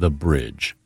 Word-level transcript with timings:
The 0.00 0.10
Bridge. 0.10 0.77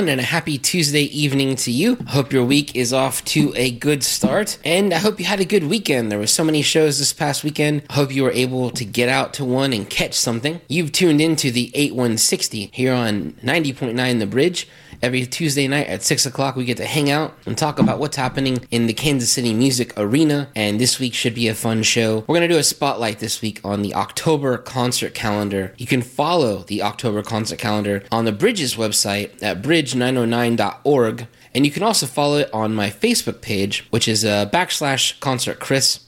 Everyone, 0.00 0.18
and 0.18 0.20
a 0.22 0.24
happy 0.24 0.56
Tuesday 0.56 1.02
evening 1.02 1.54
to 1.56 1.70
you. 1.70 1.96
Hope 2.08 2.32
your 2.32 2.42
week 2.42 2.74
is 2.74 2.90
off 2.90 3.22
to 3.26 3.52
a 3.54 3.70
good 3.70 4.02
start, 4.02 4.56
and 4.64 4.94
I 4.94 4.96
hope 4.96 5.20
you 5.20 5.26
had 5.26 5.40
a 5.40 5.44
good 5.44 5.64
weekend. 5.64 6.10
There 6.10 6.18
were 6.18 6.26
so 6.26 6.42
many 6.42 6.62
shows 6.62 6.98
this 6.98 7.12
past 7.12 7.44
weekend. 7.44 7.82
I 7.90 7.94
hope 7.94 8.14
you 8.14 8.22
were 8.22 8.30
able 8.30 8.70
to 8.70 8.84
get 8.86 9.10
out 9.10 9.34
to 9.34 9.44
one 9.44 9.74
and 9.74 9.90
catch 9.90 10.14
something. 10.14 10.62
You've 10.68 10.92
tuned 10.92 11.20
into 11.20 11.50
the 11.50 11.70
8160 11.74 12.70
here 12.72 12.94
on 12.94 13.32
90.9 13.44 14.18
The 14.20 14.26
Bridge. 14.26 14.66
Every 15.02 15.24
Tuesday 15.24 15.66
night 15.66 15.86
at 15.86 16.02
6 16.02 16.26
o'clock, 16.26 16.56
we 16.56 16.66
get 16.66 16.76
to 16.76 16.84
hang 16.84 17.10
out 17.10 17.34
and 17.46 17.56
talk 17.56 17.78
about 17.78 17.98
what's 17.98 18.16
happening 18.16 18.58
in 18.70 18.86
the 18.86 18.92
Kansas 18.92 19.32
City 19.32 19.54
music 19.54 19.94
arena. 19.96 20.48
And 20.54 20.78
this 20.78 20.98
week 20.98 21.14
should 21.14 21.34
be 21.34 21.48
a 21.48 21.54
fun 21.54 21.82
show. 21.82 22.18
We're 22.26 22.36
going 22.36 22.46
to 22.46 22.54
do 22.54 22.58
a 22.58 22.62
spotlight 22.62 23.18
this 23.18 23.40
week 23.40 23.62
on 23.64 23.80
the 23.80 23.94
October 23.94 24.58
concert 24.58 25.14
calendar. 25.14 25.72
You 25.78 25.86
can 25.86 26.02
follow 26.02 26.64
the 26.64 26.82
October 26.82 27.22
concert 27.22 27.58
calendar 27.58 28.02
on 28.12 28.26
the 28.26 28.32
Bridges 28.32 28.74
website 28.74 29.42
at 29.42 29.62
bridge909.org. 29.62 31.26
And 31.54 31.64
you 31.64 31.72
can 31.72 31.82
also 31.82 32.04
follow 32.04 32.36
it 32.36 32.52
on 32.52 32.74
my 32.74 32.90
Facebook 32.90 33.40
page, 33.40 33.86
which 33.88 34.06
is 34.06 34.22
uh, 34.22 34.50
backslash 34.50 35.18
concert 35.20 35.60
Chris 35.60 36.00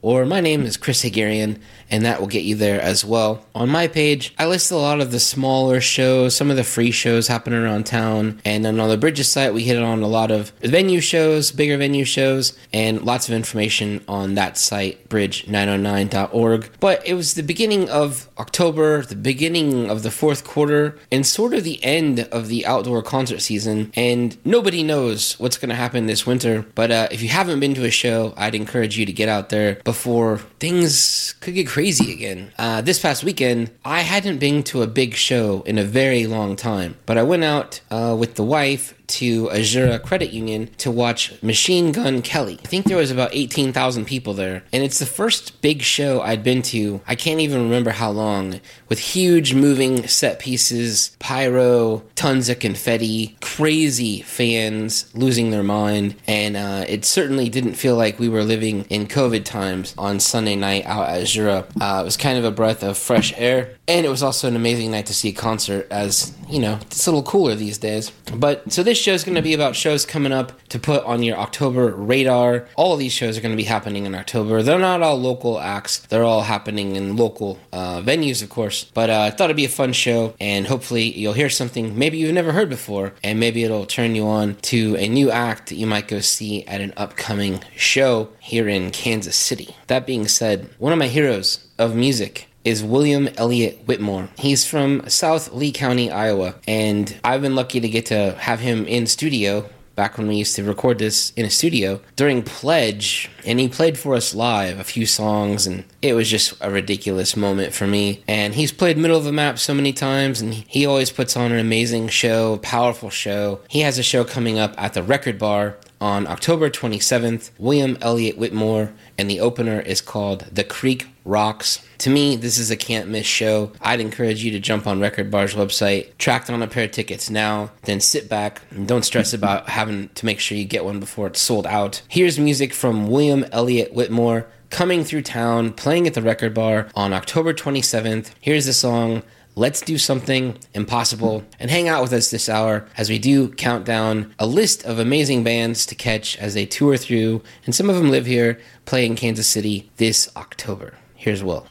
or 0.00 0.24
my 0.24 0.40
name 0.40 0.62
is 0.62 0.76
Chris 0.76 1.02
Haghirian, 1.02 1.58
and 1.90 2.04
that 2.04 2.20
will 2.20 2.26
get 2.26 2.44
you 2.44 2.54
there 2.54 2.80
as 2.80 3.04
well. 3.04 3.44
On 3.54 3.68
my 3.68 3.86
page, 3.88 4.34
I 4.38 4.46
list 4.46 4.70
a 4.70 4.76
lot 4.76 5.00
of 5.00 5.10
the 5.10 5.20
smaller 5.20 5.80
shows, 5.80 6.36
some 6.36 6.50
of 6.50 6.56
the 6.56 6.64
free 6.64 6.90
shows 6.90 7.28
happening 7.28 7.58
around 7.58 7.86
town, 7.86 8.40
and 8.44 8.64
then 8.64 8.80
on 8.80 8.88
the 8.88 8.96
Bridges 8.96 9.28
site, 9.28 9.54
we 9.54 9.64
hit 9.64 9.82
on 9.82 10.02
a 10.02 10.08
lot 10.08 10.30
of 10.30 10.50
venue 10.60 11.00
shows, 11.00 11.50
bigger 11.50 11.76
venue 11.76 12.04
shows, 12.04 12.56
and 12.72 13.02
lots 13.02 13.28
of 13.28 13.34
information 13.34 14.04
on 14.06 14.34
that 14.34 14.56
site, 14.56 15.08
bridge909.org. 15.08 16.70
But 16.80 17.06
it 17.06 17.14
was 17.14 17.34
the 17.34 17.42
beginning 17.42 17.88
of 17.88 18.28
October, 18.38 19.02
the 19.02 19.16
beginning 19.16 19.90
of 19.90 20.02
the 20.02 20.10
fourth 20.10 20.44
quarter, 20.44 20.98
and 21.10 21.26
sort 21.26 21.54
of 21.54 21.64
the 21.64 21.82
end 21.82 22.20
of 22.20 22.48
the 22.48 22.66
outdoor 22.66 23.02
concert 23.02 23.40
season, 23.40 23.92
and 23.94 24.36
nobody 24.44 24.82
knows 24.82 25.38
what's 25.40 25.58
going 25.58 25.70
to 25.70 25.74
happen 25.74 26.06
this 26.06 26.26
winter. 26.26 26.66
But 26.74 26.90
uh, 26.90 27.08
if 27.10 27.22
you 27.22 27.28
haven't 27.28 27.60
been 27.60 27.74
to 27.74 27.84
a 27.84 27.90
show, 27.90 28.34
I'd 28.36 28.54
encourage 28.54 28.98
you 28.98 29.06
to 29.06 29.12
get 29.12 29.28
out 29.28 29.48
there 29.48 29.76
before 29.84 30.38
things 30.60 31.34
could 31.40 31.54
get 31.54 31.66
crazy 31.66 31.77
again. 31.78 32.50
Uh, 32.58 32.80
this 32.80 32.98
past 32.98 33.22
weekend, 33.22 33.70
I 33.84 34.00
hadn't 34.00 34.38
been 34.38 34.64
to 34.64 34.82
a 34.82 34.88
big 34.88 35.14
show 35.14 35.62
in 35.62 35.78
a 35.78 35.84
very 35.84 36.26
long 36.26 36.56
time, 36.56 36.96
but 37.06 37.16
I 37.16 37.22
went 37.22 37.44
out 37.44 37.80
uh, 37.88 38.16
with 38.18 38.34
the 38.34 38.42
wife 38.42 38.97
to 39.08 39.46
Azura 39.48 40.02
Credit 40.02 40.30
Union 40.30 40.70
to 40.78 40.90
watch 40.90 41.40
Machine 41.42 41.92
Gun 41.92 42.22
Kelly. 42.22 42.58
I 42.64 42.68
think 42.68 42.86
there 42.86 42.96
was 42.96 43.10
about 43.10 43.30
18,000 43.32 44.04
people 44.04 44.34
there, 44.34 44.64
and 44.72 44.82
it's 44.82 44.98
the 44.98 45.06
first 45.06 45.60
big 45.60 45.82
show 45.82 46.20
I'd 46.20 46.44
been 46.44 46.62
to. 46.62 47.00
I 47.06 47.14
can't 47.14 47.40
even 47.40 47.62
remember 47.62 47.90
how 47.90 48.10
long, 48.10 48.60
with 48.88 48.98
huge 48.98 49.54
moving 49.54 50.06
set 50.06 50.38
pieces, 50.38 51.16
pyro, 51.18 52.02
tons 52.14 52.48
of 52.48 52.58
confetti, 52.58 53.36
crazy 53.40 54.22
fans 54.22 55.10
losing 55.14 55.50
their 55.50 55.62
mind, 55.62 56.14
and 56.26 56.56
uh, 56.56 56.84
it 56.88 57.04
certainly 57.04 57.48
didn't 57.48 57.74
feel 57.74 57.96
like 57.96 58.18
we 58.18 58.28
were 58.28 58.44
living 58.44 58.84
in 58.84 59.06
COVID 59.06 59.44
times 59.44 59.94
on 59.96 60.20
Sunday 60.20 60.56
night 60.56 60.84
out 60.86 61.08
at 61.08 61.22
Azura. 61.22 61.64
Uh, 61.80 62.02
it 62.02 62.04
was 62.04 62.16
kind 62.16 62.38
of 62.38 62.44
a 62.44 62.50
breath 62.50 62.82
of 62.82 62.98
fresh 62.98 63.32
air, 63.36 63.70
and 63.86 64.04
it 64.04 64.08
was 64.08 64.22
also 64.22 64.48
an 64.48 64.56
amazing 64.56 64.90
night 64.90 65.06
to 65.06 65.14
see 65.14 65.30
a 65.30 65.32
concert, 65.32 65.86
as 65.90 66.34
you 66.48 66.58
know, 66.58 66.78
it's 66.82 67.06
a 67.06 67.10
little 67.10 67.22
cooler 67.22 67.54
these 67.54 67.78
days. 67.78 68.10
But 68.34 68.72
so 68.72 68.82
this 68.82 68.97
show 68.98 69.12
is 69.12 69.24
going 69.24 69.36
to 69.36 69.42
be 69.42 69.54
about 69.54 69.76
shows 69.76 70.04
coming 70.04 70.32
up 70.32 70.52
to 70.68 70.78
put 70.78 71.04
on 71.04 71.22
your 71.22 71.36
October 71.36 71.94
radar. 71.94 72.68
All 72.76 72.92
of 72.92 72.98
these 72.98 73.12
shows 73.12 73.38
are 73.38 73.40
going 73.40 73.52
to 73.52 73.56
be 73.56 73.64
happening 73.64 74.06
in 74.06 74.14
October. 74.14 74.62
They're 74.62 74.78
not 74.78 75.02
all 75.02 75.16
local 75.16 75.58
acts, 75.58 75.98
they're 75.98 76.24
all 76.24 76.42
happening 76.42 76.96
in 76.96 77.16
local 77.16 77.58
uh, 77.72 78.00
venues, 78.00 78.42
of 78.42 78.48
course. 78.48 78.84
But 78.94 79.10
uh, 79.10 79.20
I 79.20 79.30
thought 79.30 79.46
it'd 79.46 79.56
be 79.56 79.64
a 79.64 79.68
fun 79.68 79.92
show, 79.92 80.34
and 80.40 80.66
hopefully, 80.66 81.04
you'll 81.18 81.32
hear 81.32 81.50
something 81.50 81.98
maybe 81.98 82.18
you've 82.18 82.34
never 82.34 82.52
heard 82.52 82.68
before, 82.68 83.14
and 83.22 83.38
maybe 83.40 83.64
it'll 83.64 83.86
turn 83.86 84.14
you 84.14 84.26
on 84.26 84.56
to 84.56 84.96
a 84.96 85.08
new 85.08 85.30
act 85.30 85.68
that 85.68 85.76
you 85.76 85.86
might 85.86 86.08
go 86.08 86.20
see 86.20 86.66
at 86.66 86.80
an 86.80 86.92
upcoming 86.96 87.60
show 87.76 88.28
here 88.40 88.68
in 88.68 88.90
Kansas 88.90 89.36
City. 89.36 89.74
That 89.86 90.06
being 90.06 90.28
said, 90.28 90.68
one 90.78 90.92
of 90.92 90.98
my 90.98 91.08
heroes 91.08 91.64
of 91.78 91.94
music 91.94 92.47
is 92.64 92.82
William 92.82 93.28
Elliott 93.36 93.86
Whitmore. 93.86 94.28
He's 94.38 94.66
from 94.66 95.08
South 95.08 95.52
Lee 95.52 95.72
County, 95.72 96.10
Iowa, 96.10 96.56
and 96.66 97.18
I've 97.24 97.42
been 97.42 97.54
lucky 97.54 97.80
to 97.80 97.88
get 97.88 98.06
to 98.06 98.32
have 98.38 98.60
him 98.60 98.86
in 98.86 99.06
studio 99.06 99.68
back 99.98 100.16
when 100.16 100.28
we 100.28 100.36
used 100.36 100.54
to 100.54 100.62
record 100.62 101.00
this 101.00 101.32
in 101.34 101.44
a 101.44 101.50
studio 101.50 102.00
during 102.14 102.40
Pledge, 102.40 103.28
and 103.44 103.58
he 103.58 103.66
played 103.68 103.98
for 103.98 104.14
us 104.14 104.32
live 104.32 104.78
a 104.78 104.84
few 104.84 105.04
songs, 105.04 105.66
and 105.66 105.82
it 106.00 106.14
was 106.14 106.30
just 106.30 106.54
a 106.60 106.70
ridiculous 106.70 107.36
moment 107.36 107.74
for 107.74 107.84
me. 107.84 108.22
And 108.28 108.54
he's 108.54 108.70
played 108.70 108.96
Middle 108.96 109.16
of 109.16 109.24
the 109.24 109.32
Map 109.32 109.58
so 109.58 109.74
many 109.74 109.92
times, 109.92 110.40
and 110.40 110.54
he 110.54 110.86
always 110.86 111.10
puts 111.10 111.36
on 111.36 111.50
an 111.50 111.58
amazing 111.58 112.06
show, 112.10 112.58
powerful 112.58 113.10
show. 113.10 113.58
He 113.68 113.80
has 113.80 113.98
a 113.98 114.04
show 114.04 114.22
coming 114.22 114.56
up 114.56 114.72
at 114.78 114.94
the 114.94 115.02
Record 115.02 115.36
Bar 115.36 115.76
on 116.00 116.26
October 116.26 116.70
27th, 116.70 117.50
William 117.58 117.98
Elliott 118.00 118.38
Whitmore, 118.38 118.92
and 119.16 119.28
the 119.28 119.40
opener 119.40 119.80
is 119.80 120.00
called 120.00 120.46
The 120.52 120.64
Creek 120.64 121.06
Rocks. 121.24 121.84
To 121.98 122.10
me, 122.10 122.36
this 122.36 122.58
is 122.58 122.70
a 122.70 122.76
can't 122.76 123.08
miss 123.08 123.26
show. 123.26 123.72
I'd 123.80 124.00
encourage 124.00 124.44
you 124.44 124.50
to 124.52 124.60
jump 124.60 124.86
on 124.86 125.00
Record 125.00 125.30
Bar's 125.30 125.54
website, 125.54 126.16
track 126.18 126.46
down 126.46 126.62
a 126.62 126.66
pair 126.66 126.84
of 126.84 126.92
tickets 126.92 127.28
now, 127.28 127.70
then 127.82 128.00
sit 128.00 128.28
back 128.28 128.62
and 128.70 128.86
don't 128.86 129.04
stress 129.04 129.32
about 129.34 129.68
having 129.68 130.08
to 130.10 130.26
make 130.26 130.40
sure 130.40 130.56
you 130.56 130.64
get 130.64 130.84
one 130.84 131.00
before 131.00 131.26
it's 131.26 131.40
sold 131.40 131.66
out. 131.66 132.02
Here's 132.08 132.38
music 132.38 132.72
from 132.72 133.08
William 133.08 133.44
Elliott 133.52 133.92
Whitmore 133.92 134.46
coming 134.70 135.04
through 135.04 135.22
town, 135.22 135.72
playing 135.72 136.06
at 136.06 136.14
the 136.14 136.22
Record 136.22 136.54
Bar 136.54 136.88
on 136.94 137.12
October 137.12 137.52
27th. 137.54 138.30
Here's 138.40 138.66
the 138.66 138.72
song 138.72 139.22
let's 139.58 139.80
do 139.80 139.98
something 139.98 140.56
impossible 140.72 141.42
and 141.58 141.68
hang 141.68 141.88
out 141.88 142.00
with 142.00 142.12
us 142.12 142.30
this 142.30 142.48
hour 142.48 142.86
as 142.96 143.10
we 143.10 143.18
do 143.18 143.48
count 143.48 143.84
down 143.84 144.32
a 144.38 144.46
list 144.46 144.84
of 144.84 145.00
amazing 145.00 145.42
bands 145.42 145.84
to 145.84 145.96
catch 145.96 146.36
as 146.38 146.54
they 146.54 146.64
tour 146.64 146.96
through, 146.96 147.42
and 147.66 147.74
some 147.74 147.90
of 147.90 147.96
them 147.96 148.10
live 148.10 148.26
here, 148.26 148.60
play 148.86 149.04
in 149.04 149.16
Kansas 149.16 149.48
City 149.48 149.90
this 149.96 150.30
October. 150.36 150.94
Here's 151.16 151.42
Will. 151.42 151.66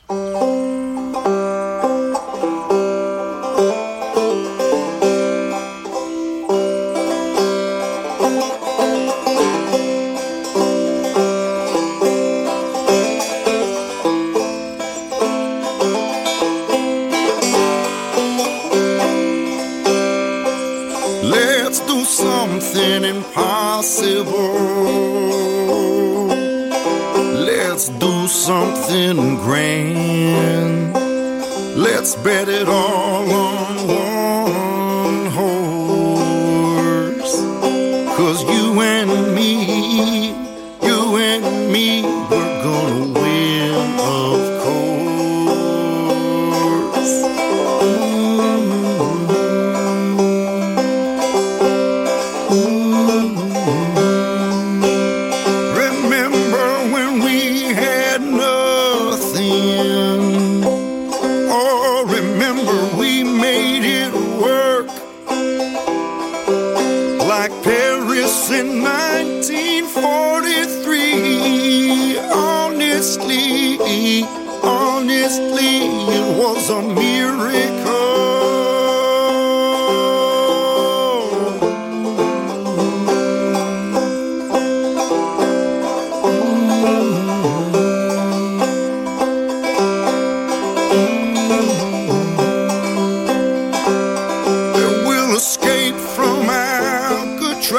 Escape 95.38 95.96
from 96.16 96.50
Alcatraz, 96.50 97.78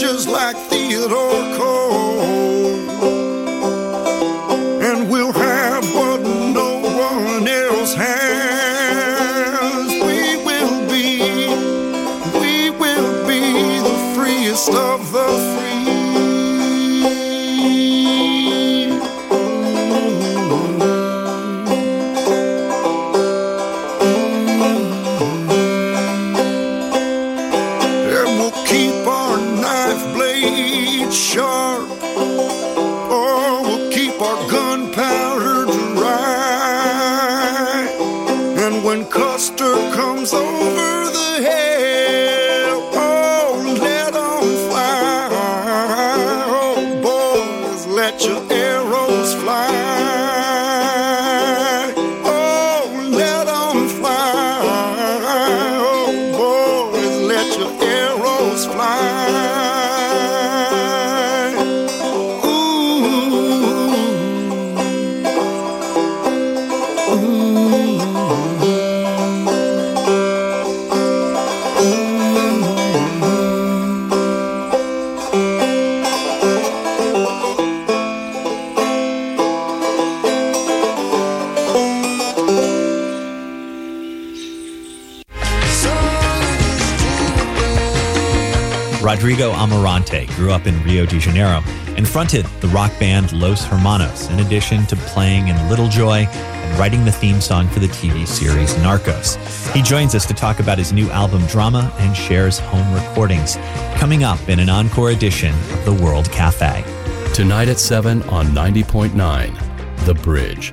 just 0.00 0.28
like 0.28 0.56
Theodore 0.70 1.51
up 90.62 90.66
in 90.66 90.82
Rio 90.84 91.04
de 91.06 91.18
Janeiro 91.18 91.62
and 91.96 92.08
fronted 92.08 92.44
the 92.60 92.68
rock 92.68 92.92
band 92.98 93.32
Los 93.32 93.64
Hermanos, 93.64 94.28
in 94.30 94.40
addition 94.40 94.86
to 94.86 94.96
playing 94.96 95.48
in 95.48 95.68
Little 95.68 95.88
Joy 95.88 96.26
and 96.28 96.78
writing 96.78 97.04
the 97.04 97.12
theme 97.12 97.40
song 97.40 97.68
for 97.68 97.80
the 97.80 97.88
TV 97.88 98.26
series 98.26 98.74
Narcos. 98.74 99.36
He 99.74 99.82
joins 99.82 100.14
us 100.14 100.26
to 100.26 100.34
talk 100.34 100.60
about 100.60 100.78
his 100.78 100.92
new 100.92 101.10
album 101.10 101.44
Drama 101.46 101.92
and 101.98 102.16
shares 102.16 102.58
home 102.58 102.92
recordings, 102.94 103.56
coming 103.96 104.24
up 104.24 104.48
in 104.48 104.60
an 104.60 104.68
encore 104.68 105.10
edition 105.10 105.54
of 105.54 105.84
The 105.84 105.94
World 105.94 106.30
Cafe. 106.30 106.84
Tonight 107.34 107.68
at 107.68 107.78
7 107.78 108.22
on 108.24 108.46
90.9 108.46 110.04
The 110.04 110.14
Bridge. 110.14 110.72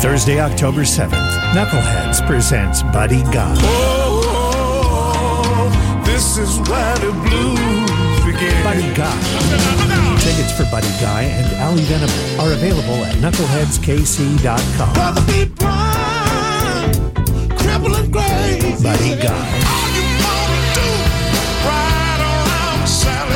Thursday, 0.00 0.40
October 0.40 0.82
7th, 0.82 1.38
Knuckleheads 1.52 2.24
presents 2.26 2.82
Buddy 2.84 3.22
Guy. 3.24 3.54
Oh, 3.58 4.22
oh, 4.24 4.52
oh, 4.54 5.70
oh 5.70 6.02
this 6.04 6.38
is 6.38 6.58
where 6.68 6.98
the 6.98 7.12
blues 7.28 7.97
begin. 8.32 8.62
Buddy 8.64 8.94
Guy. 8.94 10.18
Tickets 10.20 10.52
for 10.56 10.64
Buddy 10.70 10.90
Guy 11.00 11.22
and 11.22 11.46
Ally 11.56 11.82
Venable 11.82 12.40
are 12.40 12.52
available 12.52 13.04
at 13.04 13.14
knuckleheadskc.com. 13.16 14.92
Brother 14.94 15.22
be 15.26 15.44
blind, 15.46 16.94
cripple 17.58 17.94
and 17.98 18.12
gray. 18.12 18.76
Buddy 18.82 19.16
Guy. 19.22 19.48
All 19.72 19.88
you 19.96 20.04
wanna 20.24 20.60
do, 20.76 20.88
ride 21.64 22.20
around 22.20 22.86
Sally. 22.86 23.34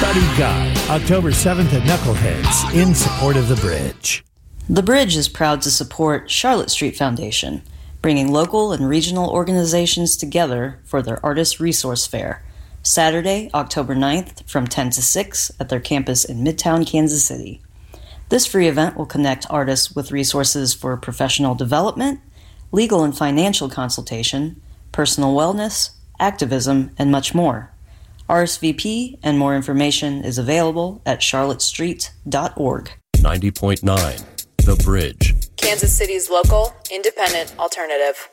Buddy 0.00 0.26
Guy. 0.38 0.68
October 0.90 1.30
7th 1.30 1.72
at 1.72 1.82
Knuckleheads 1.82 2.74
in 2.74 2.94
support 2.94 3.36
of 3.36 3.48
the 3.48 3.56
bridge. 3.56 4.24
The 4.68 4.82
Bridge 4.82 5.16
is 5.16 5.28
proud 5.28 5.62
to 5.62 5.70
support 5.70 6.30
Charlotte 6.30 6.70
Street 6.70 6.96
Foundation, 6.96 7.62
bringing 8.02 8.32
local 8.32 8.72
and 8.72 8.88
regional 8.88 9.30
organizations 9.30 10.16
together 10.16 10.80
for 10.84 11.00
their 11.00 11.24
Artist 11.24 11.60
Resource 11.60 12.06
Fair, 12.06 12.42
Saturday, 12.82 13.48
October 13.54 13.94
9th 13.94 14.48
from 14.50 14.66
10 14.66 14.90
to 14.90 15.02
6 15.02 15.52
at 15.60 15.68
their 15.68 15.80
campus 15.80 16.24
in 16.24 16.44
Midtown, 16.44 16.84
Kansas 16.84 17.24
City. 17.24 17.62
This 18.28 18.44
free 18.44 18.66
event 18.66 18.96
will 18.96 19.06
connect 19.06 19.46
artists 19.48 19.94
with 19.94 20.10
resources 20.10 20.74
for 20.74 20.96
professional 20.96 21.54
development, 21.54 22.20
legal 22.72 23.04
and 23.04 23.16
financial 23.16 23.70
consultation, 23.70 24.60
personal 24.90 25.34
wellness, 25.34 25.90
activism, 26.18 26.90
and 26.98 27.12
much 27.12 27.34
more. 27.34 27.70
RSVP 28.28 29.18
and 29.22 29.38
more 29.38 29.54
information 29.54 30.24
is 30.24 30.38
available 30.38 31.02
at 31.06 31.20
charlottestreet.org. 31.20 32.92
90.9 33.16 34.56
The 34.64 34.82
Bridge. 34.82 35.31
Kansas 35.62 35.96
City's 35.96 36.28
local, 36.28 36.74
independent 36.90 37.54
alternative. 37.56 38.28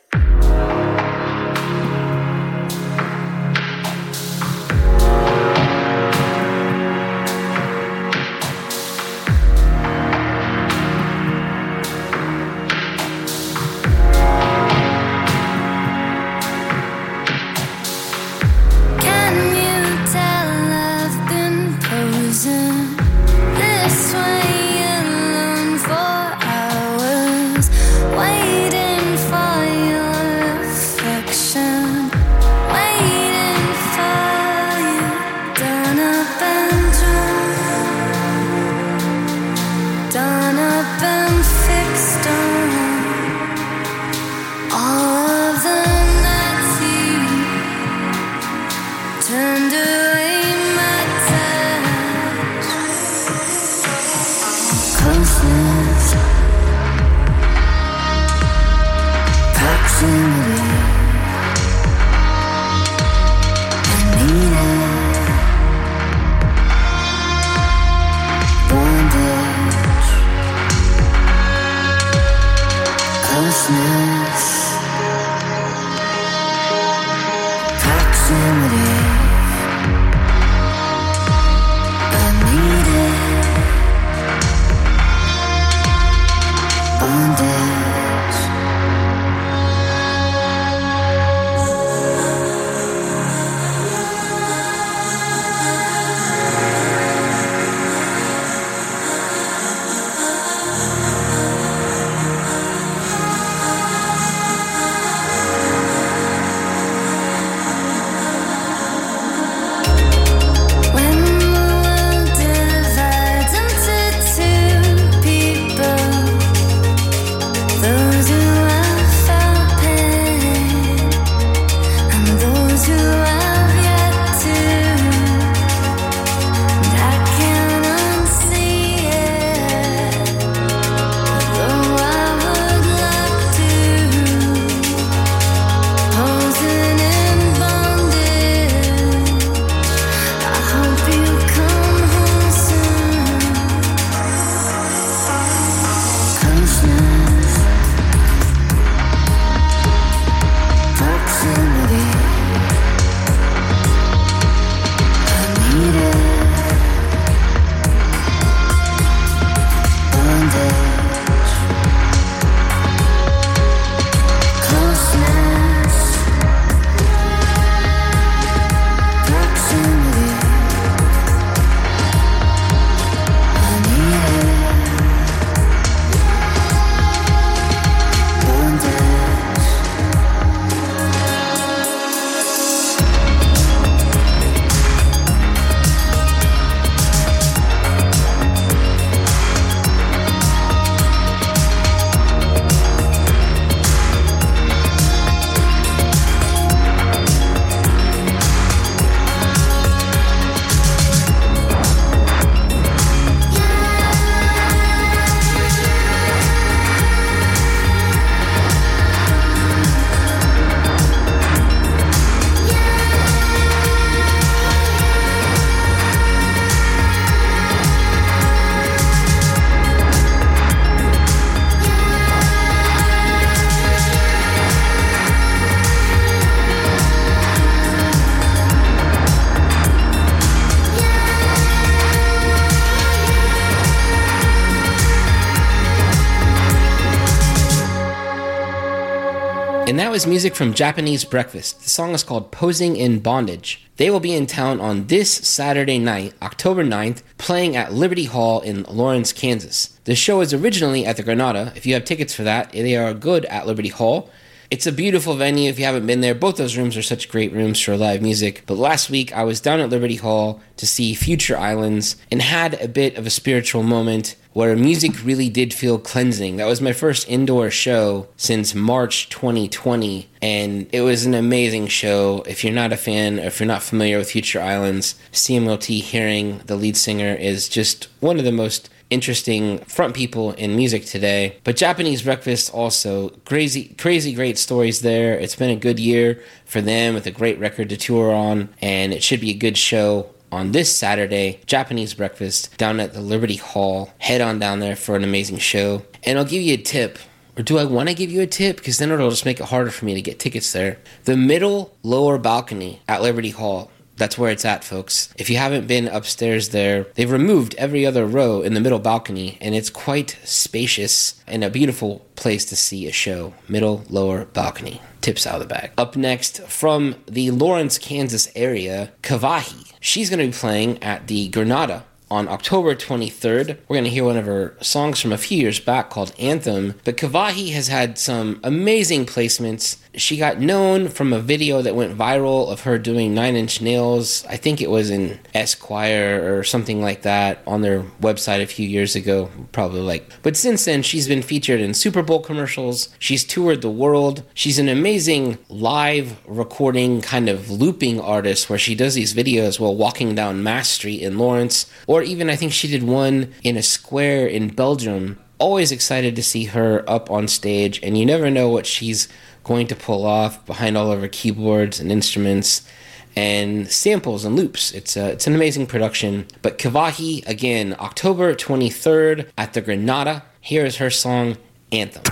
That 240.09 240.13
was 240.13 240.25
music 240.25 240.55
from 240.55 240.73
Japanese 240.73 241.23
Breakfast. 241.23 241.83
The 241.83 241.89
song 241.89 242.15
is 242.15 242.23
called 242.23 242.51
Posing 242.51 242.95
in 242.95 243.19
Bondage. 243.19 243.87
They 243.97 244.09
will 244.09 244.19
be 244.19 244.33
in 244.33 244.47
town 244.47 244.81
on 244.81 245.05
this 245.05 245.31
Saturday 245.31 245.99
night, 245.99 246.33
October 246.41 246.83
9th, 246.83 247.21
playing 247.37 247.75
at 247.75 247.93
Liberty 247.93 248.23
Hall 248.23 248.59
in 248.61 248.81
Lawrence, 248.85 249.31
Kansas. 249.31 249.99
The 250.05 250.15
show 250.15 250.41
is 250.41 250.51
originally 250.51 251.05
at 251.05 251.17
the 251.17 251.21
Granada. 251.21 251.73
If 251.75 251.85
you 251.85 251.93
have 251.93 252.05
tickets 252.05 252.33
for 252.33 252.41
that, 252.41 252.71
they 252.71 252.95
are 252.95 253.13
good 253.13 253.45
at 253.45 253.67
Liberty 253.67 253.89
Hall. 253.89 254.31
It's 254.71 254.85
a 254.85 254.91
beautiful 254.91 255.33
venue 255.33 255.67
if 255.67 255.79
you 255.79 255.85
haven't 255.85 256.05
been 256.05 256.21
there. 256.21 256.35
Both 256.35 256.57
those 256.57 256.77
rooms 256.77 256.95
are 256.95 257.01
such 257.01 257.27
great 257.27 257.51
rooms 257.51 257.79
for 257.79 257.97
live 257.97 258.21
music. 258.21 258.61
But 258.67 258.77
last 258.77 259.09
week 259.09 259.33
I 259.33 259.43
was 259.43 259.59
down 259.59 259.79
at 259.79 259.89
Liberty 259.89 260.17
Hall 260.17 260.61
to 260.77 260.85
see 260.85 261.15
Future 261.15 261.57
Islands 261.57 262.17
and 262.31 262.39
had 262.39 262.75
a 262.75 262.87
bit 262.87 263.17
of 263.17 263.25
a 263.25 263.31
spiritual 263.31 263.81
moment 263.81 264.35
where 264.53 264.75
music 264.75 265.25
really 265.25 265.49
did 265.49 265.73
feel 265.73 265.97
cleansing. 265.97 266.57
That 266.57 266.67
was 266.67 266.81
my 266.81 266.93
first 266.93 267.27
indoor 267.27 267.71
show 267.71 268.27
since 268.37 268.75
March 268.75 269.29
2020, 269.29 270.29
and 270.41 270.87
it 270.91 271.01
was 271.01 271.25
an 271.25 271.33
amazing 271.33 271.87
show. 271.87 272.43
If 272.45 272.63
you're 272.63 272.73
not 272.73 272.93
a 272.93 272.97
fan, 272.97 273.39
or 273.39 273.45
if 273.45 273.59
you're 273.59 273.67
not 273.67 273.81
familiar 273.81 274.19
with 274.19 274.31
Future 274.31 274.61
Islands, 274.61 275.15
Samuel 275.31 275.79
T. 275.79 276.01
Herring, 276.01 276.59
the 276.65 276.75
lead 276.75 276.97
singer, 276.97 277.33
is 277.33 277.69
just 277.69 278.07
one 278.19 278.37
of 278.37 278.45
the 278.45 278.51
most 278.51 278.89
interesting 279.09 279.79
front 279.79 280.15
people 280.15 280.51
in 280.53 280.75
music 280.75 281.05
today. 281.05 281.57
But 281.63 281.75
Japanese 281.75 282.21
Breakfast 282.21 282.73
also 282.73 283.29
crazy, 283.45 283.95
crazy 283.97 284.33
great 284.33 284.57
stories 284.57 285.01
there. 285.01 285.33
It's 285.37 285.55
been 285.55 285.69
a 285.69 285.75
good 285.75 285.99
year 285.99 286.41
for 286.65 286.81
them 286.81 287.13
with 287.13 287.25
a 287.25 287.31
great 287.31 287.59
record 287.59 287.89
to 287.89 287.97
tour 287.97 288.33
on, 288.33 288.69
and 288.81 289.13
it 289.13 289.23
should 289.23 289.41
be 289.41 289.51
a 289.51 289.55
good 289.55 289.77
show 289.77 290.29
on 290.51 290.71
this 290.71 290.95
Saturday, 290.95 291.59
Japanese 291.65 292.13
breakfast 292.13 292.75
down 292.77 292.99
at 292.99 293.13
the 293.13 293.21
Liberty 293.21 293.57
Hall. 293.57 294.11
Head 294.19 294.41
on 294.41 294.59
down 294.59 294.79
there 294.79 294.95
for 294.95 295.15
an 295.15 295.23
amazing 295.23 295.57
show. 295.57 296.03
And 296.23 296.37
I'll 296.37 296.45
give 296.45 296.61
you 296.61 296.73
a 296.73 296.77
tip. 296.77 297.19
Or 297.57 297.63
do 297.63 297.77
I 297.77 297.83
want 297.83 298.09
to 298.09 298.15
give 298.15 298.31
you 298.31 298.41
a 298.41 298.47
tip? 298.47 298.77
Because 298.77 298.97
then 298.97 299.11
it'll 299.11 299.29
just 299.29 299.45
make 299.45 299.59
it 299.59 299.65
harder 299.65 299.91
for 299.91 300.05
me 300.05 300.15
to 300.15 300.21
get 300.21 300.39
tickets 300.39 300.71
there. 300.71 300.97
The 301.25 301.35
middle 301.35 301.93
lower 302.03 302.37
balcony 302.37 303.01
at 303.07 303.21
Liberty 303.21 303.49
Hall. 303.49 303.91
That's 304.19 304.37
where 304.37 304.51
it's 304.51 304.65
at, 304.65 304.83
folks. 304.83 305.33
If 305.37 305.49
you 305.49 305.55
haven't 305.55 305.87
been 305.87 306.09
upstairs 306.09 306.69
there, 306.69 307.07
they've 307.15 307.31
removed 307.31 307.73
every 307.77 308.05
other 308.05 308.25
row 308.25 308.61
in 308.61 308.73
the 308.73 308.81
middle 308.81 308.99
balcony, 308.99 309.57
and 309.61 309.73
it's 309.73 309.89
quite 309.89 310.37
spacious 310.43 311.41
and 311.47 311.63
a 311.63 311.69
beautiful 311.69 312.25
place 312.35 312.65
to 312.65 312.75
see 312.75 313.07
a 313.07 313.13
show. 313.13 313.53
Middle, 313.69 314.03
lower 314.09 314.43
balcony. 314.45 315.01
Tips 315.21 315.47
out 315.47 315.55
of 315.55 315.61
the 315.61 315.73
bag. 315.73 315.91
Up 315.97 316.17
next, 316.17 316.61
from 316.63 317.15
the 317.27 317.51
Lawrence, 317.51 317.97
Kansas 317.97 318.49
area, 318.55 319.11
Kawehi. 319.23 319.93
She's 320.01 320.29
going 320.29 320.39
to 320.39 320.47
be 320.47 320.59
playing 320.59 321.01
at 321.01 321.27
the 321.27 321.47
Granada 321.47 322.03
on 322.31 322.47
October 322.47 322.95
23rd. 322.95 323.77
We're 323.87 323.95
going 323.95 324.03
to 324.03 324.09
hear 324.09 324.23
one 324.23 324.37
of 324.37 324.45
her 324.45 324.75
songs 324.81 325.19
from 325.19 325.31
a 325.31 325.37
few 325.37 325.59
years 325.59 325.79
back 325.79 326.09
called 326.09 326.33
Anthem. 326.37 326.95
But 327.03 327.17
Kawehi 327.17 327.71
has 327.73 327.87
had 327.87 328.17
some 328.17 328.59
amazing 328.63 329.25
placements. 329.25 329.97
She 330.15 330.37
got 330.37 330.59
known 330.59 331.07
from 331.07 331.33
a 331.33 331.39
video 331.39 331.81
that 331.81 331.95
went 331.95 332.17
viral 332.17 332.71
of 332.71 332.81
her 332.81 332.97
doing 332.97 333.33
Nine 333.33 333.55
Inch 333.55 333.81
Nails. 333.81 334.45
I 334.49 334.57
think 334.57 334.81
it 334.81 334.89
was 334.89 335.09
in 335.09 335.39
Esquire 335.53 336.57
or 336.57 336.63
something 336.63 337.01
like 337.01 337.21
that 337.23 337.61
on 337.65 337.81
their 337.81 338.03
website 338.21 338.61
a 338.61 338.67
few 338.67 338.87
years 338.87 339.15
ago, 339.15 339.49
probably 339.71 340.01
like. 340.01 340.29
But 340.41 340.57
since 340.57 340.85
then, 340.85 341.03
she's 341.03 341.27
been 341.27 341.41
featured 341.41 341.79
in 341.79 341.93
Super 341.93 342.21
Bowl 342.21 342.41
commercials. 342.41 343.09
She's 343.19 343.43
toured 343.43 343.81
the 343.81 343.89
world. 343.89 344.43
She's 344.53 344.79
an 344.79 344.89
amazing 344.89 345.57
live 345.69 346.37
recording 346.47 347.21
kind 347.21 347.49
of 347.49 347.69
looping 347.69 348.19
artist 348.19 348.69
where 348.69 348.79
she 348.79 348.95
does 348.95 349.13
these 349.13 349.33
videos 349.33 349.79
while 349.79 349.95
walking 349.95 350.35
down 350.35 350.63
Mass 350.63 350.89
Street 350.89 351.21
in 351.21 351.37
Lawrence, 351.37 351.85
or 352.07 352.18
even 352.21 352.49
I 352.49 352.55
think 352.55 352.71
she 352.71 352.87
did 352.87 353.03
one 353.03 353.53
in 353.63 353.77
a 353.77 353.83
square 353.83 354.47
in 354.47 354.69
Belgium. 354.69 355.39
Always 355.57 355.91
excited 355.91 356.35
to 356.35 356.43
see 356.43 356.65
her 356.65 357.03
up 357.09 357.29
on 357.29 357.47
stage, 357.47 357.99
and 358.01 358.17
you 358.17 358.25
never 358.25 358.49
know 358.49 358.69
what 358.69 358.85
she's 358.85 359.27
going 359.63 359.87
to 359.87 359.95
pull 359.95 360.25
off 360.25 360.65
behind 360.65 360.97
all 360.97 361.11
of 361.11 361.21
her 361.21 361.27
keyboards 361.27 361.99
and 361.99 362.11
instruments 362.11 362.87
and 363.35 363.89
samples 363.89 364.45
and 364.45 364.55
loops. 364.55 364.91
It's 364.91 365.15
a, 365.15 365.31
it's 365.31 365.47
an 365.47 365.55
amazing 365.55 365.87
production. 365.87 366.47
But 366.61 366.77
Kawehi 366.77 367.47
again, 367.47 367.95
October 367.99 368.55
23rd 368.55 369.49
at 369.57 369.73
the 369.73 369.81
Granada. 369.81 370.43
Here 370.61 370.85
is 370.85 370.97
her 370.97 371.09
song 371.09 371.57
Anthem. 371.91 372.23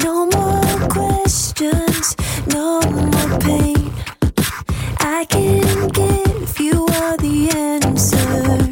No 0.00 0.26
more 0.26 0.88
questions, 0.88 2.16
no 2.46 2.80
more 2.82 3.38
pain. 3.40 3.92
I 5.00 5.26
can 5.28 5.90
you 6.64 6.86
are 6.86 7.16
the 7.18 7.50
answers. 7.50 8.63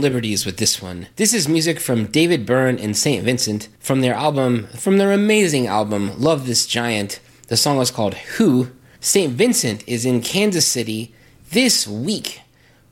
Liberties 0.00 0.46
with 0.46 0.56
this 0.56 0.80
one. 0.80 1.08
This 1.16 1.34
is 1.34 1.48
music 1.48 1.78
from 1.78 2.06
David 2.06 2.46
Byrne 2.46 2.78
and 2.78 2.96
St. 2.96 3.22
Vincent 3.24 3.68
from 3.78 4.00
their 4.00 4.14
album, 4.14 4.66
from 4.68 4.98
their 4.98 5.12
amazing 5.12 5.66
album, 5.66 6.18
Love 6.20 6.46
This 6.46 6.66
Giant. 6.66 7.20
The 7.48 7.56
song 7.56 7.78
is 7.80 7.90
called 7.90 8.14
Who. 8.14 8.70
St. 9.00 9.32
Vincent 9.32 9.82
is 9.86 10.04
in 10.04 10.20
Kansas 10.20 10.66
City 10.66 11.14
this 11.50 11.86
week, 11.86 12.40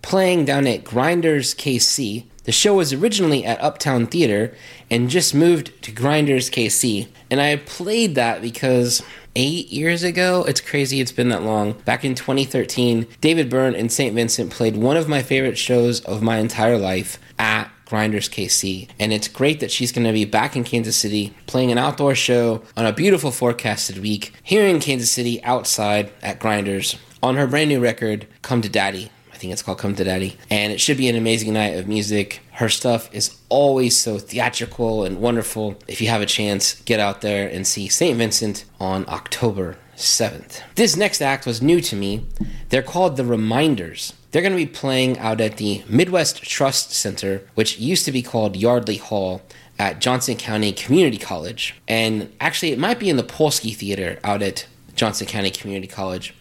playing 0.03 0.45
down 0.45 0.67
at 0.67 0.85
Grinders 0.85 1.55
KC. 1.55 2.25
The 2.45 2.53
show 2.53 2.77
was 2.77 2.93
originally 2.93 3.45
at 3.45 3.61
Uptown 3.61 4.07
Theater 4.07 4.55
and 4.91 5.11
just 5.11 5.35
moved 5.35 5.83
to 5.83 5.93
Grinders 5.93 6.51
KC. 6.51 7.09
And 7.31 7.41
I 7.41 7.57
played 7.57 8.15
that 8.15 8.41
because 8.41 9.03
eight 9.39 9.69
years 9.69 10.03
ago, 10.03 10.45
it's 10.49 10.61
crazy 10.61 11.01
it's 11.01 11.13
been 11.13 11.29
that 11.29 11.45
long. 11.45 11.73
Back 11.85 12.05
in 12.05 12.17
2013, 12.17 13.07
David 13.21 13.49
Byrne 13.49 13.77
and 13.77 13.91
St. 13.91 14.13
Vincent 14.15 14.51
played 14.51 14.77
one 14.77 14.97
of 14.97 15.09
my 15.09 15.23
favorite 15.23 15.57
shows 15.57 16.01
of 16.01 16.21
my 16.23 16.39
entire 16.39 16.77
life 16.77 17.21
at 17.39 17.71
Grinders 17.87 18.29
KC. 18.29 18.89
And 18.99 19.13
it's 19.13 19.29
great 19.29 19.61
that 19.61 19.71
she's 19.71 19.93
going 19.93 20.07
to 20.07 20.13
be 20.13 20.25
back 20.25 20.57
in 20.57 20.65
Kansas 20.65 20.97
City 20.97 21.35
playing 21.47 21.71
an 21.71 21.79
outdoor 21.79 22.17
show 22.17 22.63
on 22.77 22.85
a 22.85 22.93
beautiful 22.93 23.31
forecasted 23.31 23.99
week 23.99 24.33
here 24.43 24.67
in 24.67 24.81
Kansas 24.81 25.11
City 25.11 25.43
outside 25.45 26.13
at 26.21 26.41
Grinders 26.41 26.99
on 27.23 27.37
her 27.37 27.47
brand 27.47 27.71
new 27.71 27.81
record, 27.81 28.27
Come 28.43 28.61
to 28.63 28.69
Daddy. 28.69 29.11
I 29.39 29.41
think 29.41 29.53
it's 29.53 29.63
called 29.63 29.79
Come 29.79 29.95
to 29.95 30.03
Daddy. 30.03 30.37
And 30.51 30.73
it 30.73 30.81
should 30.81 30.97
be 30.97 31.09
an 31.09 31.15
amazing 31.15 31.53
night 31.53 31.77
of 31.77 31.87
music. 31.87 32.41
Her 32.55 32.69
stuff 32.69 33.09
is 33.15 33.37
always 33.49 33.97
so 33.97 34.19
theatrical 34.19 35.05
and 35.05 35.21
wonderful. 35.21 35.77
If 35.87 36.01
you 36.01 36.09
have 36.09 36.21
a 36.21 36.27
chance, 36.27 36.83
get 36.83 36.99
out 36.99 37.21
there 37.21 37.49
and 37.49 37.65
see 37.65 37.87
St. 37.87 38.19
Vincent 38.19 38.65
on 38.81 39.05
October 39.07 39.77
7th. 39.97 40.61
This 40.75 40.97
next 40.97 41.23
act 41.23 41.47
was 41.47 41.63
new 41.63 41.81
to 41.83 41.95
me. 41.95 42.27
They're 42.71 42.83
called 42.83 43.17
The 43.17 43.25
Reminders. 43.25 44.13
They're 44.33 44.43
going 44.43 44.51
to 44.51 44.57
be 44.57 44.67
playing 44.67 45.21
out 45.21 45.41
at 45.41 45.57
the 45.57 45.85
Midwest 45.89 46.43
Trust 46.43 46.91
Center, 46.91 47.47
which 47.55 47.79
used 47.79 48.05
to 48.07 48.13
be 48.13 48.23
called 48.23 48.57
Yardley 48.57 48.97
Hall 48.97 49.43
at 49.79 50.01
Johnson 50.01 50.37
County 50.37 50.73
Community 50.73 51.17
College. 51.17 51.77
And 51.87 52.33
actually, 52.41 52.73
it 52.73 52.79
might 52.81 52.99
be 52.99 53.09
in 53.09 53.17
the 53.17 53.23
Polsky 53.23 53.73
Theater 53.73 54.19
out 54.25 54.43
at 54.43 54.67
Johnson 54.97 55.29
County 55.29 55.53
Community 55.53 55.87
College 55.87 56.35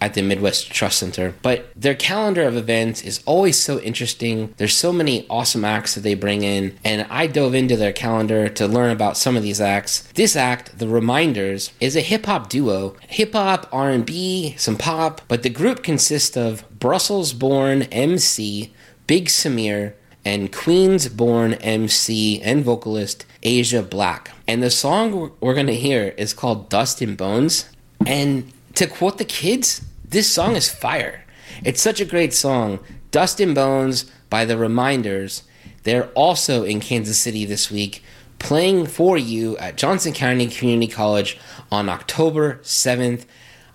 at 0.00 0.14
the 0.14 0.22
Midwest 0.22 0.70
Trust 0.70 0.98
Center. 0.98 1.34
But 1.42 1.70
their 1.74 1.94
calendar 1.94 2.42
of 2.42 2.56
events 2.56 3.02
is 3.02 3.22
always 3.26 3.58
so 3.58 3.78
interesting. 3.80 4.54
There's 4.56 4.74
so 4.74 4.92
many 4.92 5.26
awesome 5.28 5.64
acts 5.64 5.94
that 5.94 6.02
they 6.02 6.14
bring 6.14 6.42
in, 6.42 6.78
and 6.84 7.06
I 7.10 7.26
dove 7.26 7.54
into 7.54 7.76
their 7.76 7.92
calendar 7.92 8.48
to 8.48 8.66
learn 8.66 8.90
about 8.90 9.16
some 9.16 9.36
of 9.36 9.42
these 9.42 9.60
acts. 9.60 10.02
This 10.14 10.36
act, 10.36 10.78
The 10.78 10.88
Reminders, 10.88 11.72
is 11.80 11.96
a 11.96 12.00
hip 12.00 12.26
hop 12.26 12.48
duo, 12.48 12.96
hip 13.08 13.32
hop, 13.32 13.68
R&B, 13.72 14.54
some 14.58 14.76
pop, 14.76 15.20
but 15.28 15.42
the 15.42 15.50
group 15.50 15.82
consists 15.82 16.36
of 16.36 16.64
Brussels-born 16.78 17.82
MC 17.84 18.72
Big 19.06 19.26
Samir 19.26 19.94
and 20.24 20.52
Queens 20.52 21.08
born 21.08 21.54
MC 21.54 22.42
and 22.42 22.64
vocalist 22.64 23.24
Aja 23.44 23.82
Black. 23.82 24.32
And 24.48 24.62
the 24.62 24.70
song 24.70 25.32
we're, 25.40 25.54
going 25.54 25.68
to 25.68 25.74
hear 25.74 26.14
is 26.16 26.34
called 26.34 26.68
Dust 26.68 27.00
and 27.00 27.16
Bones. 27.16 27.66
And 28.04 28.52
to 28.76 28.86
quote 28.86 29.18
the 29.18 29.24
kids, 29.24 29.82
this 30.04 30.32
song 30.32 30.54
is 30.54 30.72
fire. 30.72 31.24
It's 31.64 31.82
such 31.82 32.00
a 32.00 32.04
great 32.04 32.32
song. 32.32 32.78
Dust 33.10 33.40
and 33.40 33.54
Bones 33.54 34.10
by 34.30 34.44
The 34.44 34.56
Reminders. 34.56 35.42
They're 35.82 36.08
also 36.10 36.62
in 36.64 36.80
Kansas 36.80 37.18
City 37.18 37.44
this 37.44 37.70
week 37.70 38.02
playing 38.38 38.86
for 38.86 39.16
you 39.16 39.56
at 39.58 39.76
Johnson 39.76 40.12
County 40.12 40.46
Community 40.46 40.92
College 40.92 41.38
on 41.70 41.88
October 41.88 42.60
7th. 42.62 43.24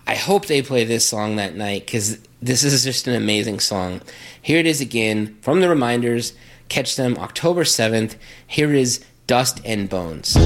I 0.06 0.14
hope 0.14 0.46
they 0.46 0.62
play 0.62 0.84
this 0.84 1.04
song 1.04 1.36
that 1.36 1.56
night 1.56 1.86
because 1.86 2.18
this 2.40 2.62
is 2.62 2.84
just 2.84 3.06
an 3.06 3.14
amazing 3.14 3.60
song. 3.60 4.00
Here 4.40 4.58
it 4.58 4.66
is 4.66 4.80
again 4.80 5.36
from 5.40 5.60
the 5.60 5.68
Reminders. 5.68 6.34
Catch 6.68 6.96
them 6.96 7.16
October 7.18 7.64
7th. 7.64 8.16
Here 8.46 8.72
is 8.72 9.04
Dust 9.26 9.60
and 9.64 9.88
Bones. 9.88 10.36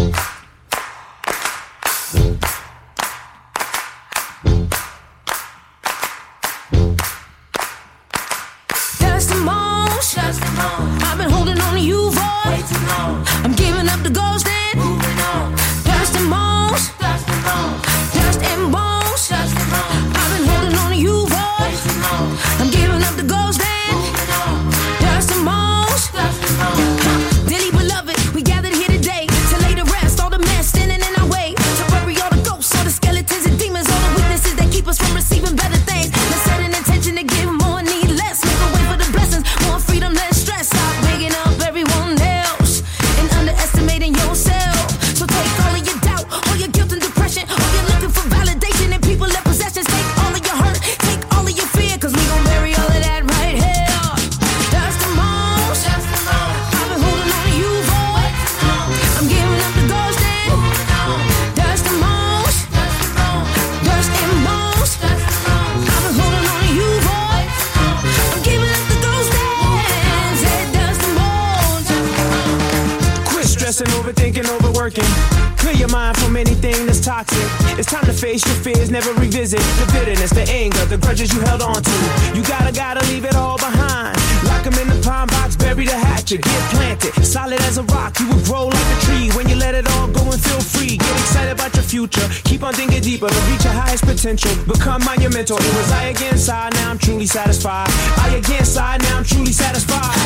get 86.34 86.70
planted. 86.74 87.14
Solid 87.24 87.60
as 87.62 87.78
a 87.78 87.84
rock, 87.84 88.18
you 88.18 88.26
will 88.28 88.42
grow 88.44 88.66
like 88.66 88.98
a 88.98 89.00
tree. 89.06 89.30
When 89.36 89.48
you 89.48 89.54
let 89.54 89.74
it 89.74 89.86
all 89.92 90.08
go 90.08 90.22
and 90.32 90.42
feel 90.42 90.60
free, 90.60 90.96
get 90.96 91.14
excited 91.22 91.52
about 91.52 91.74
your 91.74 91.84
future. 91.84 92.26
Keep 92.42 92.64
on 92.64 92.74
digging 92.74 93.00
deeper 93.00 93.28
to 93.28 93.40
reach 93.50 93.62
your 93.62 93.72
highest 93.72 94.04
potential. 94.04 94.50
Become 94.66 95.04
monumental. 95.04 95.56
It 95.56 95.74
was 95.76 95.92
I 95.92 96.04
against 96.06 96.50
I, 96.50 96.68
now 96.74 96.90
I'm 96.90 96.98
truly 96.98 97.26
satisfied. 97.26 97.88
I 98.18 98.40
against 98.42 98.76
I, 98.76 98.96
now 98.96 99.18
I'm 99.18 99.24
truly 99.24 99.52
satisfied. 99.52 100.25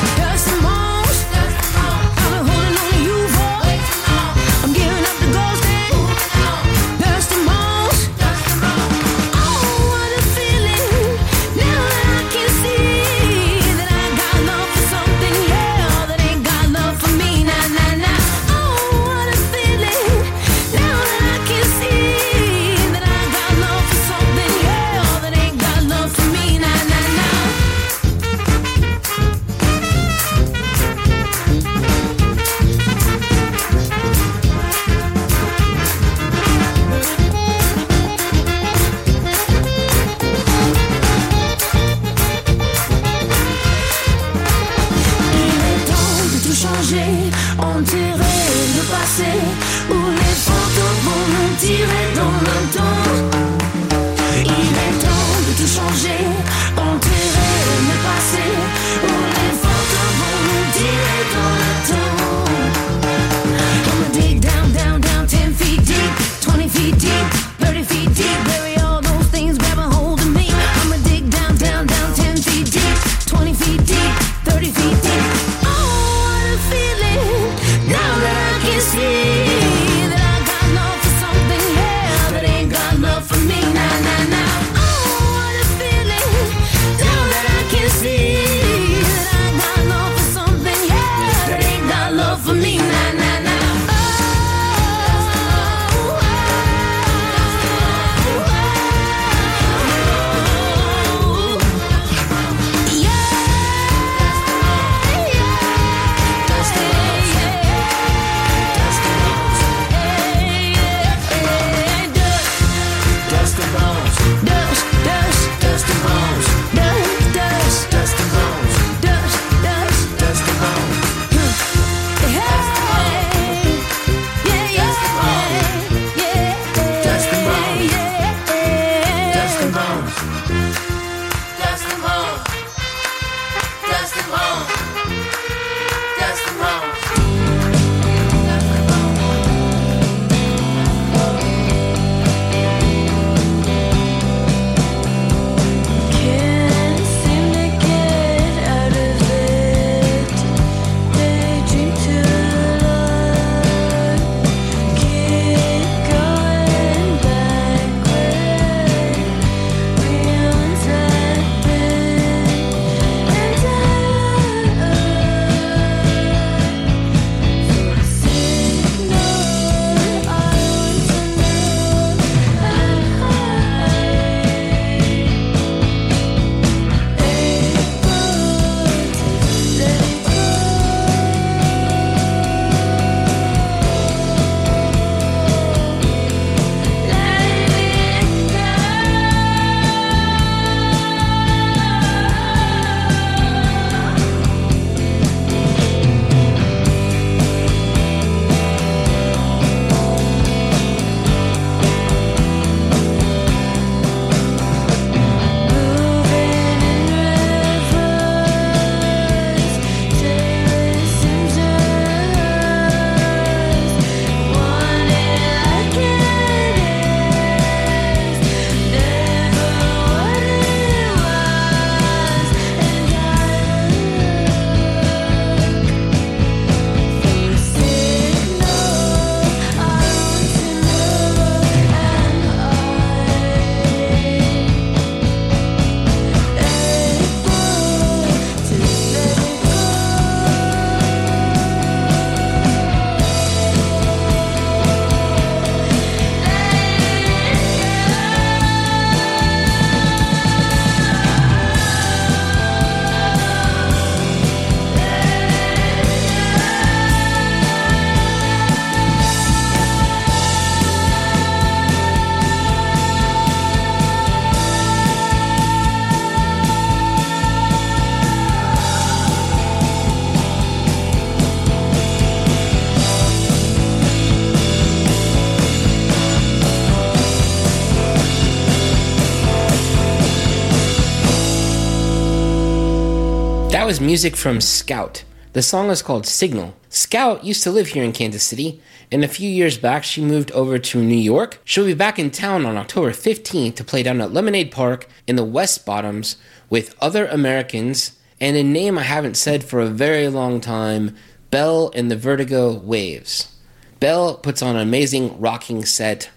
Was 283.90 284.00
music 284.00 284.37
from 284.37 284.61
Scout. 284.61 285.24
The 285.53 285.62
song 285.62 285.90
is 285.90 286.00
called 286.00 286.24
Signal. 286.24 286.76
Scout 286.90 287.42
used 287.42 287.64
to 287.64 287.72
live 287.72 287.88
here 287.88 288.05
in 288.05 288.12
Kansas 288.12 288.44
City, 288.44 288.81
and 289.11 289.24
a 289.24 289.26
few 289.26 289.50
years 289.50 289.79
back 289.79 290.05
she 290.05 290.22
moved 290.22 290.53
over 290.53 290.79
to 290.79 291.03
New 291.03 291.16
York. 291.16 291.61
She'll 291.64 291.87
be 291.87 291.94
back 291.94 292.16
in 292.16 292.31
town 292.31 292.64
on 292.64 292.76
October 292.76 293.11
15th 293.11 293.74
to 293.74 293.83
play 293.83 294.05
down 294.05 294.20
at 294.20 294.33
Lemonade 294.33 294.70
Park 294.70 295.09
in 295.26 295.35
the 295.35 295.42
West 295.42 295.85
Bottoms 295.85 296.37
with 296.68 296.94
other 297.00 297.26
Americans 297.26 298.16
and 298.40 298.57
a 298.57 298.62
name 298.62 298.96
I 298.96 299.03
haven't 299.03 299.37
said 299.37 299.64
for 299.64 299.81
a 299.81 299.87
very 299.87 300.29
long 300.29 300.61
time 300.61 301.16
Belle 301.50 301.90
and 301.92 302.12
the 302.12 302.16
Vertigo 302.16 302.72
Waves. 302.72 303.53
Belle 303.98 304.37
puts 304.37 304.62
on 304.62 304.76
an 304.76 304.83
amazing 304.83 305.40
rocking 305.40 305.85
set. 305.85 306.31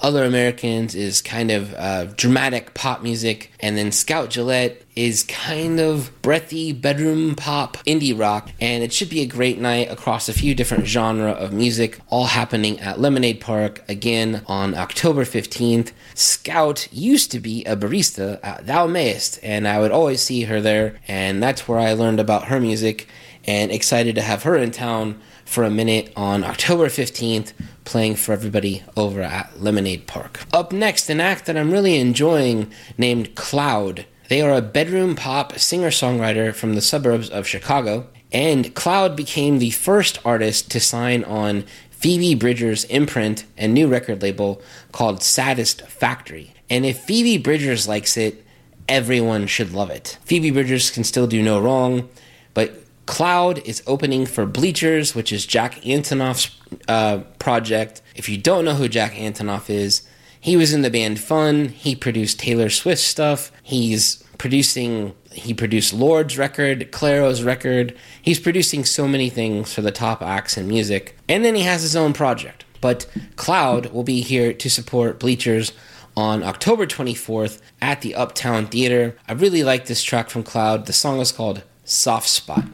Other 0.00 0.22
Americans 0.24 0.94
is 0.94 1.20
kind 1.20 1.50
of 1.50 1.74
uh, 1.74 2.04
dramatic 2.16 2.72
pop 2.74 3.02
music, 3.02 3.50
and 3.58 3.76
then 3.76 3.90
Scout 3.90 4.30
Gillett 4.30 4.82
is 4.94 5.24
kind 5.24 5.80
of 5.80 6.10
breathy 6.22 6.72
bedroom 6.72 7.34
pop 7.34 7.76
indie 7.78 8.18
rock, 8.18 8.50
and 8.60 8.84
it 8.84 8.92
should 8.92 9.10
be 9.10 9.22
a 9.22 9.26
great 9.26 9.58
night 9.58 9.90
across 9.90 10.28
a 10.28 10.32
few 10.32 10.54
different 10.54 10.86
genre 10.86 11.32
of 11.32 11.52
music, 11.52 11.98
all 12.10 12.26
happening 12.26 12.78
at 12.78 13.00
Lemonade 13.00 13.40
Park 13.40 13.82
again 13.88 14.42
on 14.46 14.74
October 14.74 15.24
15th. 15.24 15.90
Scout 16.14 16.86
used 16.92 17.32
to 17.32 17.40
be 17.40 17.64
a 17.64 17.76
barista 17.76 18.38
at 18.44 18.66
Thou 18.66 18.86
Mayest, 18.86 19.40
and 19.42 19.66
I 19.66 19.80
would 19.80 19.90
always 19.92 20.20
see 20.22 20.42
her 20.44 20.60
there, 20.60 21.00
and 21.08 21.42
that's 21.42 21.66
where 21.66 21.80
I 21.80 21.92
learned 21.94 22.20
about 22.20 22.46
her 22.46 22.60
music, 22.60 23.08
and 23.46 23.72
excited 23.72 24.14
to 24.14 24.22
have 24.22 24.44
her 24.44 24.56
in 24.56 24.70
town 24.70 25.20
for 25.44 25.64
a 25.64 25.70
minute 25.70 26.12
on 26.14 26.44
October 26.44 26.86
15th, 26.86 27.52
playing 27.88 28.16
for 28.16 28.32
everybody 28.32 28.82
over 28.98 29.22
at 29.22 29.62
Lemonade 29.62 30.06
Park. 30.06 30.40
Up 30.52 30.72
next, 30.72 31.08
an 31.08 31.20
act 31.20 31.46
that 31.46 31.56
I'm 31.56 31.70
really 31.70 31.96
enjoying 31.96 32.70
named 32.98 33.34
Claud. 33.34 34.04
They 34.28 34.42
are 34.42 34.52
a 34.52 34.60
bedroom 34.60 35.16
pop 35.16 35.58
singer 35.58 35.88
songwriter 35.88 36.54
from 36.54 36.74
the 36.74 36.82
suburbs 36.82 37.30
of 37.30 37.46
Chicago, 37.46 38.06
and 38.30 38.74
Claud 38.74 39.16
became 39.16 39.58
the 39.58 39.70
first 39.70 40.18
artist 40.22 40.70
to 40.72 40.80
sign 40.80 41.24
on 41.24 41.64
Phoebe 41.90 42.34
Bridgers' 42.34 42.84
imprint 42.84 43.46
and 43.56 43.72
new 43.72 43.88
record 43.88 44.20
label 44.20 44.60
called 44.92 45.22
Saddest 45.22 45.80
Factory. 45.88 46.52
And 46.68 46.84
if 46.84 47.00
Phoebe 47.00 47.38
Bridgers 47.38 47.88
likes 47.88 48.18
it, 48.18 48.44
everyone 48.86 49.46
should 49.46 49.72
love 49.72 49.88
it. 49.88 50.18
Phoebe 50.26 50.50
Bridgers 50.50 50.90
can 50.90 51.04
still 51.04 51.26
do 51.26 51.42
no 51.42 51.58
wrong, 51.58 52.10
but 52.52 52.74
Claud 53.08 53.66
is 53.66 53.82
opening 53.86 54.26
for 54.26 54.44
Bleachers, 54.44 55.14
which 55.14 55.32
is 55.32 55.46
Jack 55.46 55.76
Antonoff's 55.76 56.54
uh, 56.88 57.20
project. 57.38 58.02
If 58.14 58.28
you 58.28 58.36
don't 58.36 58.66
know 58.66 58.74
who 58.74 58.86
Jack 58.86 59.14
Antonoff 59.14 59.70
is, 59.70 60.06
he 60.38 60.58
was 60.58 60.74
in 60.74 60.82
the 60.82 60.90
band 60.90 61.18
Fun. 61.18 61.70
He 61.70 61.96
produced 61.96 62.38
Taylor 62.38 62.68
Swift 62.68 63.00
stuff. 63.00 63.50
He's 63.62 64.22
producing, 64.36 65.14
he 65.32 65.54
produced 65.54 65.94
Lorde's 65.94 66.36
record, 66.36 66.92
Clairo's 66.92 67.42
record. 67.42 67.96
He's 68.20 68.38
producing 68.38 68.84
so 68.84 69.08
many 69.08 69.30
things 69.30 69.72
for 69.72 69.80
the 69.80 69.90
top 69.90 70.20
acts 70.20 70.58
in 70.58 70.68
music. 70.68 71.16
And 71.30 71.42
then 71.42 71.54
he 71.54 71.62
has 71.62 71.80
his 71.80 71.96
own 71.96 72.12
project. 72.12 72.66
But 72.82 73.06
Claud 73.36 73.86
will 73.86 74.04
be 74.04 74.20
here 74.20 74.52
to 74.52 74.68
support 74.68 75.18
Bleachers 75.18 75.72
on 76.14 76.42
October 76.42 76.86
24th 76.86 77.62
at 77.80 78.02
the 78.02 78.14
Uptown 78.14 78.66
Theater. 78.66 79.16
I 79.26 79.32
really 79.32 79.64
like 79.64 79.86
this 79.86 80.02
track 80.02 80.28
from 80.28 80.42
Claud. 80.42 80.84
The 80.84 80.92
song 80.92 81.20
is 81.20 81.32
called 81.32 81.62
Soft 81.84 82.28
Spot. 82.28 82.64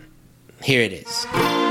Here 0.64 0.80
it 0.80 0.94
is. 0.94 1.63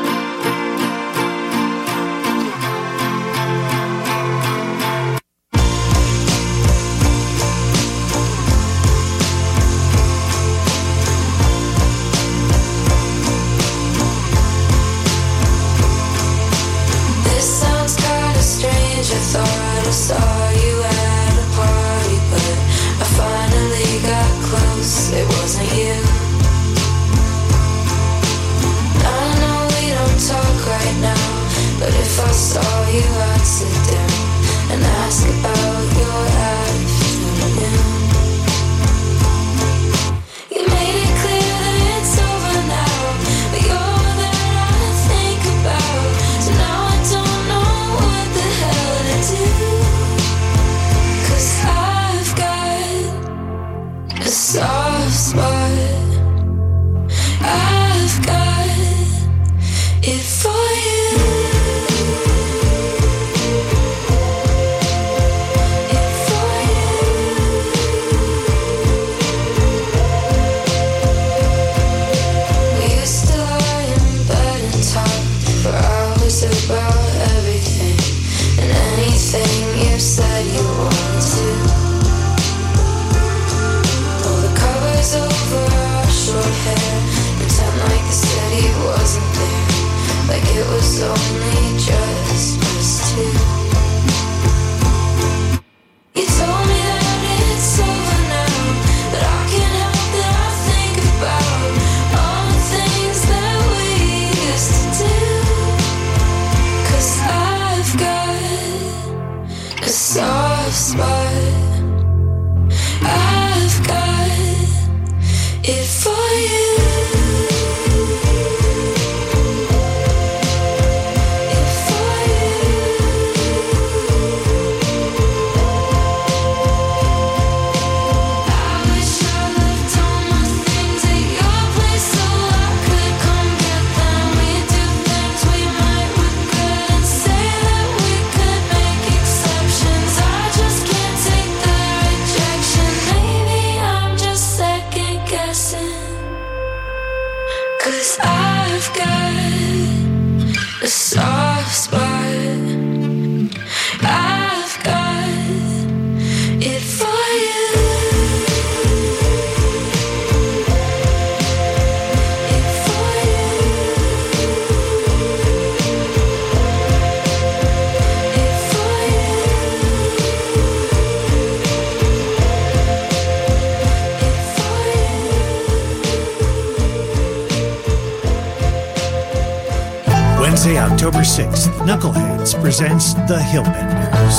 Presents 182.74 183.13
The 183.30 183.38
Hillbenders. 183.38 184.36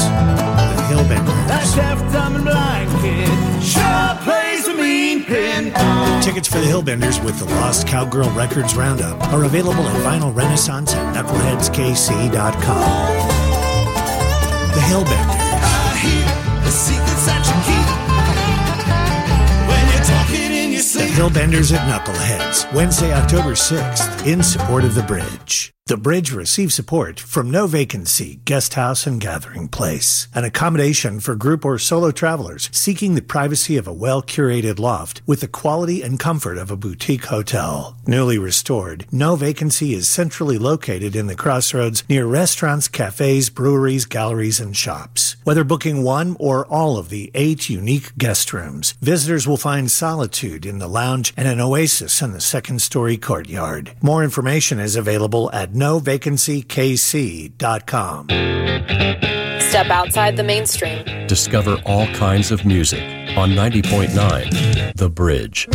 The 0.74 0.82
Hillbenders. 0.90 1.46
That 1.46 1.72
deaf, 1.76 2.12
dumb, 2.12 2.34
and 2.34 2.44
blind 2.44 2.90
kid 3.00 3.62
sure 3.62 4.18
plays 4.26 4.66
a 4.66 4.74
mean 4.74 5.22
pin. 5.22 5.72
Tickets 6.20 6.48
for 6.48 6.58
the 6.58 6.66
Hillbenders 6.66 7.24
with 7.24 7.38
the 7.38 7.44
Lost 7.44 7.86
Cowgirl 7.86 8.30
Records 8.30 8.74
Roundup 8.74 9.22
are 9.32 9.44
available 9.44 9.86
at 9.86 9.94
Vinyl 10.02 10.34
Renaissance 10.34 10.94
at 10.94 11.14
knuckleheadskc.com. 11.14 12.90
The 14.74 14.82
Hillbenders. 14.90 15.44
The 16.64 16.70
secrets 16.72 17.26
that 17.26 17.46
you 17.46 17.54
keep 17.70 17.86
when 19.70 19.84
you're 19.94 20.06
talking 20.10 20.50
in 20.50 20.72
your 20.72 20.82
The 20.82 20.88
sleep. 20.88 21.10
Hillbenders 21.10 21.72
at 21.72 21.86
Knuckleheads, 21.86 22.74
Wednesday, 22.74 23.12
October 23.12 23.52
6th, 23.52 24.26
in 24.26 24.42
support 24.42 24.82
of 24.82 24.96
The 24.96 25.04
Bridge. 25.04 25.72
The 25.86 25.98
Bridge 25.98 26.32
receives 26.32 26.74
support 26.74 27.20
from 27.20 27.50
No 27.50 27.66
Vacancy 27.66 28.40
Guest 28.46 28.72
House 28.72 29.06
and 29.06 29.20
Gathering 29.20 29.68
Place, 29.68 30.28
an 30.34 30.42
accommodation 30.42 31.20
for 31.20 31.34
group 31.34 31.62
or 31.62 31.78
solo 31.78 32.10
travelers 32.10 32.70
seeking 32.72 33.14
the 33.14 33.20
privacy 33.20 33.76
of 33.76 33.86
a 33.86 33.92
well 33.92 34.22
curated 34.22 34.78
loft 34.78 35.20
with 35.26 35.40
the 35.40 35.46
quality 35.46 36.00
and 36.00 36.18
comfort 36.18 36.56
of 36.56 36.70
a 36.70 36.76
boutique 36.76 37.26
hotel. 37.26 37.98
Newly 38.06 38.38
restored, 38.38 39.04
No 39.12 39.36
Vacancy 39.36 39.92
is 39.92 40.08
centrally 40.08 40.56
located 40.56 41.14
in 41.14 41.26
the 41.26 41.36
crossroads 41.36 42.02
near 42.08 42.24
restaurants, 42.24 42.88
cafes, 42.88 43.50
breweries, 43.50 44.06
galleries, 44.06 44.60
and 44.60 44.74
shops. 44.74 45.36
Whether 45.44 45.64
booking 45.64 46.02
one 46.02 46.34
or 46.40 46.64
all 46.68 46.96
of 46.96 47.10
the 47.10 47.30
eight 47.34 47.68
unique 47.68 48.16
guest 48.16 48.54
rooms, 48.54 48.94
visitors 49.02 49.46
will 49.46 49.58
find 49.58 49.90
solitude 49.90 50.64
in 50.64 50.78
the 50.78 50.88
lounge 50.88 51.34
and 51.36 51.46
an 51.46 51.60
oasis 51.60 52.22
in 52.22 52.32
the 52.32 52.40
second 52.40 52.80
story 52.80 53.18
courtyard. 53.18 53.92
More 54.00 54.24
information 54.24 54.78
is 54.78 54.96
available 54.96 55.50
at 55.52 55.73
novacancykc.com. 55.74 58.26
Step 59.60 59.90
outside 59.90 60.36
the 60.36 60.44
mainstream. 60.44 61.04
Discover 61.26 61.82
all 61.84 62.06
kinds 62.14 62.52
of 62.52 62.64
music 62.64 63.02
on 63.36 63.50
90.9 63.50 64.94
The 64.96 65.10
Bridge. 65.10 65.66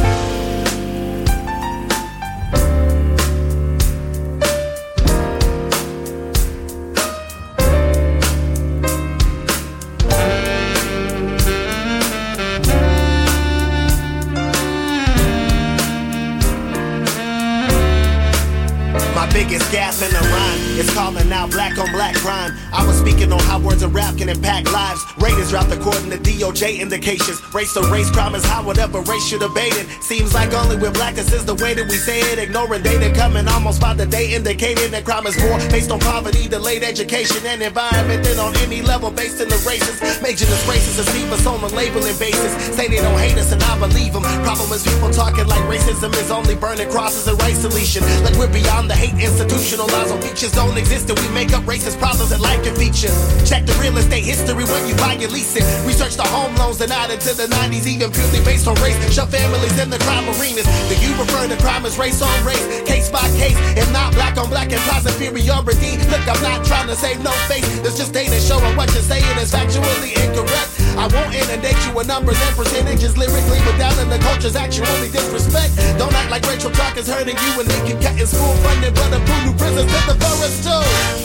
Out 21.39 21.51
black 21.51 21.77
on 21.79 21.89
black 21.91 22.15
crime. 22.15 22.51
I 22.73 22.85
was 22.85 22.99
speaking 22.99 23.31
on 23.31 23.39
how 23.39 23.59
words 23.59 23.81
of 23.81 23.95
rap 23.95 24.17
can 24.17 24.27
impact 24.27 24.71
lives. 24.71 25.01
Ratings 25.17 25.49
dropped 25.49 25.71
according 25.71 26.11
to 26.11 26.17
DOJ 26.17 26.79
indications. 26.79 27.39
Race 27.53 27.73
to 27.73 27.81
race 27.87 28.11
crime 28.11 28.35
is 28.35 28.45
how 28.45 28.61
whatever 28.63 28.99
race 29.01 29.31
you're 29.31 29.39
debating. 29.39 29.87
Seems 30.01 30.33
like 30.33 30.53
only 30.53 30.75
with 30.75 30.93
blackness 30.93 31.31
is 31.31 31.45
the 31.45 31.55
way 31.55 31.73
that 31.73 31.87
we 31.87 31.95
say 31.95 32.19
it. 32.19 32.39
Ignoring 32.39 32.83
data 32.83 33.15
coming 33.15 33.47
almost 33.47 33.79
by 33.79 33.93
the 33.93 34.05
day 34.05 34.33
indicating 34.33 34.91
that 34.91 35.05
crime 35.05 35.25
is 35.27 35.39
more 35.39 35.57
based 35.71 35.91
on 35.91 35.99
poverty, 35.99 36.47
delayed 36.47 36.83
education, 36.83 37.45
and 37.45 37.61
environment 37.61 38.23
than 38.25 38.37
on 38.37 38.55
any 38.57 38.81
level 38.81 39.09
based 39.09 39.39
in 39.39 39.47
the 39.47 39.59
races. 39.63 39.95
Major 40.21 40.45
disgraces 40.45 40.99
and 40.99 41.07
leave 41.15 41.31
us 41.31 41.45
on 41.47 41.63
a 41.63 41.67
labeling 41.71 42.17
basis. 42.19 42.51
Say 42.75 42.89
they 42.89 42.99
don't 42.99 43.17
hate 43.17 43.37
us 43.37 43.51
and 43.53 43.63
I 43.63 43.79
believe 43.79 44.11
them. 44.11 44.23
Problem 44.43 44.71
is 44.73 44.83
people 44.83 45.09
talking 45.11 45.47
like 45.47 45.63
racism 45.71 46.11
is 46.19 46.31
only 46.31 46.55
burning 46.55 46.89
crosses 46.89 47.27
and 47.27 47.41
race 47.43 47.61
deletion. 47.61 48.03
Like 48.27 48.35
we're 48.35 48.51
beyond 48.51 48.89
the 48.89 48.95
hate 48.95 49.15
institutionalized 49.15 50.11
on 50.11 50.21
features 50.21 50.51
don't 50.51 50.77
exist 50.77 51.09
and 51.09 51.17
we 51.19 51.28
make 51.33 51.53
up 51.53 51.63
racist 51.63 51.99
problems 51.99 52.29
that 52.29 52.41
life 52.41 52.63
can 52.63 52.75
feature. 52.75 53.11
Check 53.45 53.65
the 53.65 53.75
real 53.81 53.97
estate 53.97 54.23
history 54.23 54.65
when 54.65 54.83
you 54.87 54.95
buy 54.95 55.13
your 55.13 55.29
lease 55.29 55.55
it. 55.55 55.63
Research 55.85 56.15
the 56.15 56.27
home 56.27 56.55
loans 56.55 56.81
and 56.81 56.91
out 56.91 57.11
into 57.11 57.33
the 57.33 57.47
90s, 57.47 57.85
even 57.87 58.11
purely 58.11 58.41
based 58.43 58.67
on 58.67 58.75
race. 58.81 58.97
Shove 59.13 59.29
families 59.29 59.77
in 59.79 59.89
the 59.89 59.99
crime 60.05 60.27
arenas. 60.37 60.67
Do 60.89 60.95
you 60.99 61.13
prefer 61.15 61.47
the 61.47 61.57
crime 61.57 61.85
as 61.85 61.97
race 61.97 62.21
on 62.21 62.33
race, 62.45 62.65
case 62.83 63.09
by 63.09 63.25
case, 63.37 63.57
If 63.77 63.91
not 63.91 64.13
black 64.13 64.37
on 64.37 64.49
black 64.49 64.71
implies 64.71 65.05
inferiority? 65.05 65.97
Look, 66.09 66.25
I'm 66.27 66.41
not 66.41 66.65
trying 66.65 66.87
to 66.87 66.95
save 66.95 67.23
no 67.23 67.31
face. 67.51 67.67
There's 67.81 67.97
just 67.97 68.13
data 68.13 68.39
showing 68.39 68.75
what 68.75 68.91
you're 68.93 69.05
saying 69.05 69.37
is 69.37 69.51
factually 69.51 70.15
incorrect. 70.17 70.69
I 70.99 71.07
won't 71.07 71.33
inundate 71.33 71.79
you 71.87 71.95
with 71.95 72.07
numbers 72.07 72.39
and 72.41 72.55
percentages 72.55 73.17
lyrically, 73.17 73.59
but 73.63 73.77
down 73.77 73.95
in 73.99 74.09
the 74.09 74.19
culture's 74.19 74.55
actually 74.55 75.09
disrespect. 75.09 75.75
Don't 75.97 76.13
act 76.13 76.29
like 76.31 76.43
racial 76.47 76.71
talk 76.71 76.97
is 76.97 77.07
hurting 77.07 77.37
you 77.37 77.51
and 77.59 77.69
they 77.69 77.81
can 77.87 78.01
cut 78.01 78.19
in 78.19 78.27
school 78.27 78.53
funding, 78.67 78.93
but 78.93 79.13
a 79.13 79.19
new 79.45 79.53
prisons 79.55 79.91
the 80.07 80.15
forest 80.25 80.63
too. 80.63 81.18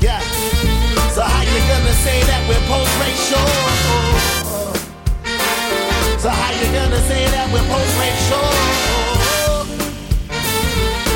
Yeah. 0.00 0.20
So 1.12 1.20
how 1.20 1.42
you 1.42 1.60
gonna 1.68 1.92
say 1.92 2.22
that 2.24 2.40
we're 2.48 2.64
post-racial? 2.72 3.46
So 6.18 6.30
how 6.30 6.52
you 6.52 6.72
gonna 6.72 7.02
say 7.04 7.26
that 7.28 7.52
we're 7.52 7.68
post-racial? 7.68 8.46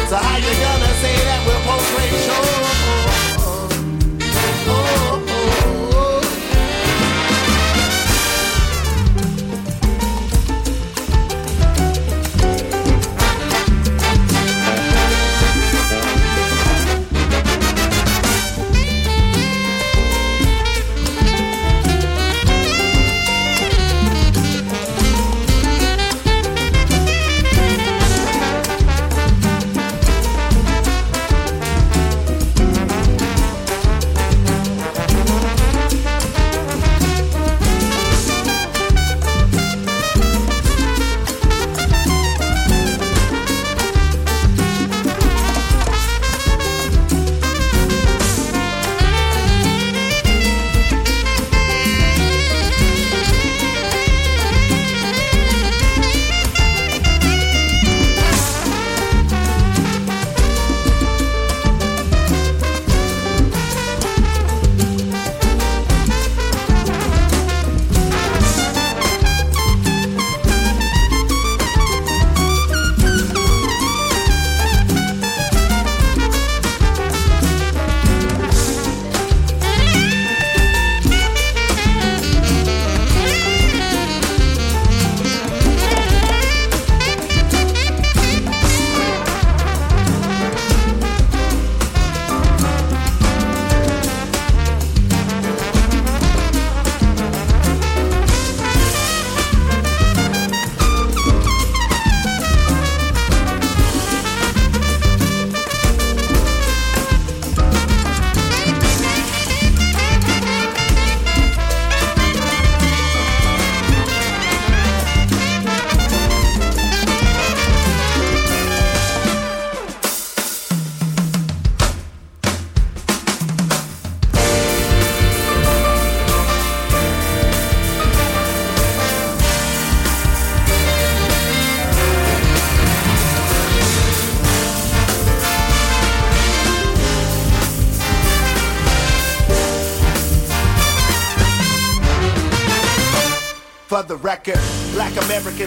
So 0.08 0.16
how 0.16 0.36
you 0.36 0.52
gonna 0.60 0.92
say 1.00 1.16
that 1.16 1.40
we're 1.46 1.62
post-racial? 1.64 2.53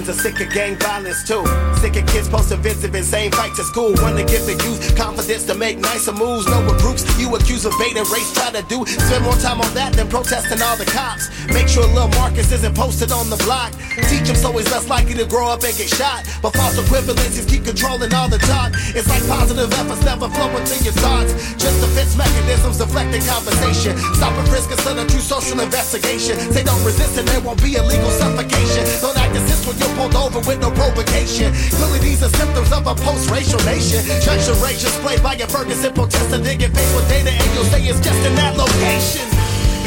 Americans 0.07 0.25
are 0.25 0.31
sick 0.31 0.47
of 0.47 0.53
gang 0.53 0.75
violence 0.77 1.23
too. 1.27 1.43
Sick 1.79 1.95
of 1.97 2.07
kids 2.07 2.29
posting 2.29 2.61
vids 2.61 2.83
of 2.83 2.95
insane 2.95 3.31
fights 3.31 3.59
at 3.59 3.65
school. 3.65 3.93
Wanna 4.01 4.23
give 4.23 4.45
the 4.45 4.55
youth 4.63 4.95
confidence 4.95 5.43
to 5.45 5.55
make 5.55 5.77
nicer 5.79 6.13
moves. 6.13 6.47
Know 6.47 6.61
what 6.65 6.79
groups 6.79 7.03
you 7.19 7.35
accuse 7.35 7.65
of 7.65 7.73
bait 7.79 7.95
and 7.97 8.07
race 8.09 8.31
try 8.33 8.51
to 8.51 8.63
do. 8.67 8.85
Spend 8.85 9.23
more 9.23 9.35
time 9.35 9.59
on 9.59 9.73
that 9.73 9.93
than 9.93 10.07
protesting 10.07 10.61
all 10.61 10.77
the 10.77 10.85
cops. 10.85 11.29
Make 11.47 11.67
sure 11.67 11.83
little 11.87 12.09
Marcus 12.19 12.51
isn't 12.51 12.75
posted 12.75 13.11
on 13.11 13.29
the 13.29 13.37
block. 13.43 13.73
Teach 14.07 14.27
him 14.27 14.35
so 14.35 14.51
he's 14.51 14.69
less 14.71 14.87
likely 14.87 15.15
to 15.15 15.25
grow 15.25 15.47
up 15.47 15.63
and 15.63 15.75
get 15.75 15.89
shot. 15.89 16.23
But 16.41 16.55
false 16.55 16.77
equivalencies 16.79 17.47
keep 17.47 17.65
controlling 17.65 18.13
all 18.13 18.29
the 18.29 18.39
talk. 18.39 18.71
It's 18.95 19.09
like 19.09 19.25
positive 19.27 19.71
efforts 19.73 20.03
never 20.03 20.29
flowing 20.29 20.63
through 20.65 20.83
your 20.87 20.97
thoughts. 21.03 21.33
Just 21.55 21.81
defense 21.83 22.15
mechanisms 22.15 22.77
deflecting 22.77 23.23
conversation. 23.27 23.97
Stop 24.15 24.33
and 24.39 24.47
frisk 24.47 24.71
instead 24.71 24.97
of 24.97 25.07
true 25.07 25.23
social 25.23 25.59
investigation. 25.59 26.39
Say 26.53 26.63
don't 26.63 26.83
resist 26.83 27.17
and 27.17 27.27
there 27.27 27.41
won't 27.41 27.61
be 27.61 27.75
illegal 27.75 28.11
suffocation. 28.11 28.83
Don't 29.01 29.17
act 29.17 29.35
as 29.35 29.47
if 29.51 29.67
when 29.67 29.75
you're 29.79 29.96
pulled 29.97 30.15
over 30.15 30.39
with 30.45 30.61
no 30.61 30.69
provocation. 30.71 31.51
Clearly 31.73 31.99
these 31.99 32.21
are 32.21 32.29
symptoms 32.29 32.71
of 32.71 32.85
a 32.85 32.93
post-racial 32.93 33.59
nation. 33.65 34.05
Judge 34.21 34.45
your 34.45 34.55
rage 34.61 34.81
displayed 34.85 35.21
by 35.23 35.33
your 35.33 35.49
Ferguson 35.49 35.91
protester. 35.93 36.37
Get 36.37 36.71
faced 36.71 36.95
with 36.95 37.09
data 37.09 37.33
and 37.33 37.49
you'll 37.53 37.65
say 37.65 37.81
it's 37.81 37.99
just 37.99 38.21
in 38.23 38.35
that 38.35 38.55
location. 38.55 39.25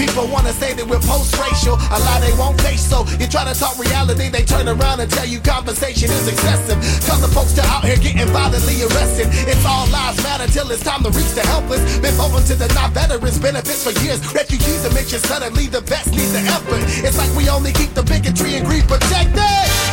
People 0.01 0.27
wanna 0.29 0.53
say 0.57 0.73
that 0.73 0.87
we're 0.89 1.03
post-racial, 1.05 1.77
a 1.77 1.99
lie 2.01 2.21
they 2.25 2.33
won't 2.41 2.59
face. 2.63 2.81
So 2.81 3.05
you 3.21 3.29
try 3.29 3.45
to 3.45 3.53
talk 3.53 3.77
reality, 3.79 4.31
they 4.31 4.43
turn 4.43 4.67
around 4.67 4.99
and 5.01 5.11
tell 5.11 5.29
you 5.29 5.39
compensation 5.41 6.11
is 6.11 6.27
excessive. 6.27 6.81
Cause 7.05 7.21
the 7.21 7.29
folks 7.29 7.53
still 7.53 7.69
out 7.69 7.85
here 7.85 8.01
getting 8.01 8.27
violently 8.33 8.81
arrested. 8.81 9.29
It's 9.47 9.65
all 9.69 9.87
lives 9.93 10.17
matter 10.25 10.49
till 10.51 10.71
it's 10.73 10.83
time 10.83 11.05
to 11.05 11.11
reach 11.13 11.33
the 11.37 11.45
helpless. 11.53 11.85
Been 12.01 12.19
open 12.19 12.43
to 12.49 12.55
the 12.57 12.73
non-veterans 12.73 13.39
benefits 13.39 13.85
for 13.85 13.93
years. 14.01 14.25
Refugees 14.33 14.85
and 14.85 14.95
mention 14.95 15.21
suddenly 15.21 15.67
the 15.67 15.83
best 15.83 16.11
need 16.11 16.33
the 16.33 16.43
effort. 16.49 16.81
It's 17.05 17.19
like 17.19 17.31
we 17.37 17.51
only 17.51 17.73
keep 17.73 17.93
the 17.93 18.03
bigotry 18.03 18.57
and 18.57 18.65
greed 18.65 18.89
protected. 18.89 19.90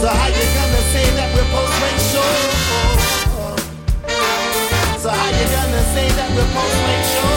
So 0.00 0.08
how 0.08 0.26
you 0.28 0.34
gonna 0.34 0.82
say 0.92 1.06
that 1.16 1.28
we're 1.34 1.48
post-racial? 1.54 2.30
So 5.00 5.08
how 5.08 5.30
you 5.30 5.46
gonna 5.56 5.82
say 5.94 6.08
that 6.10 6.28
we're 6.36 6.50
post-racial? 6.52 7.35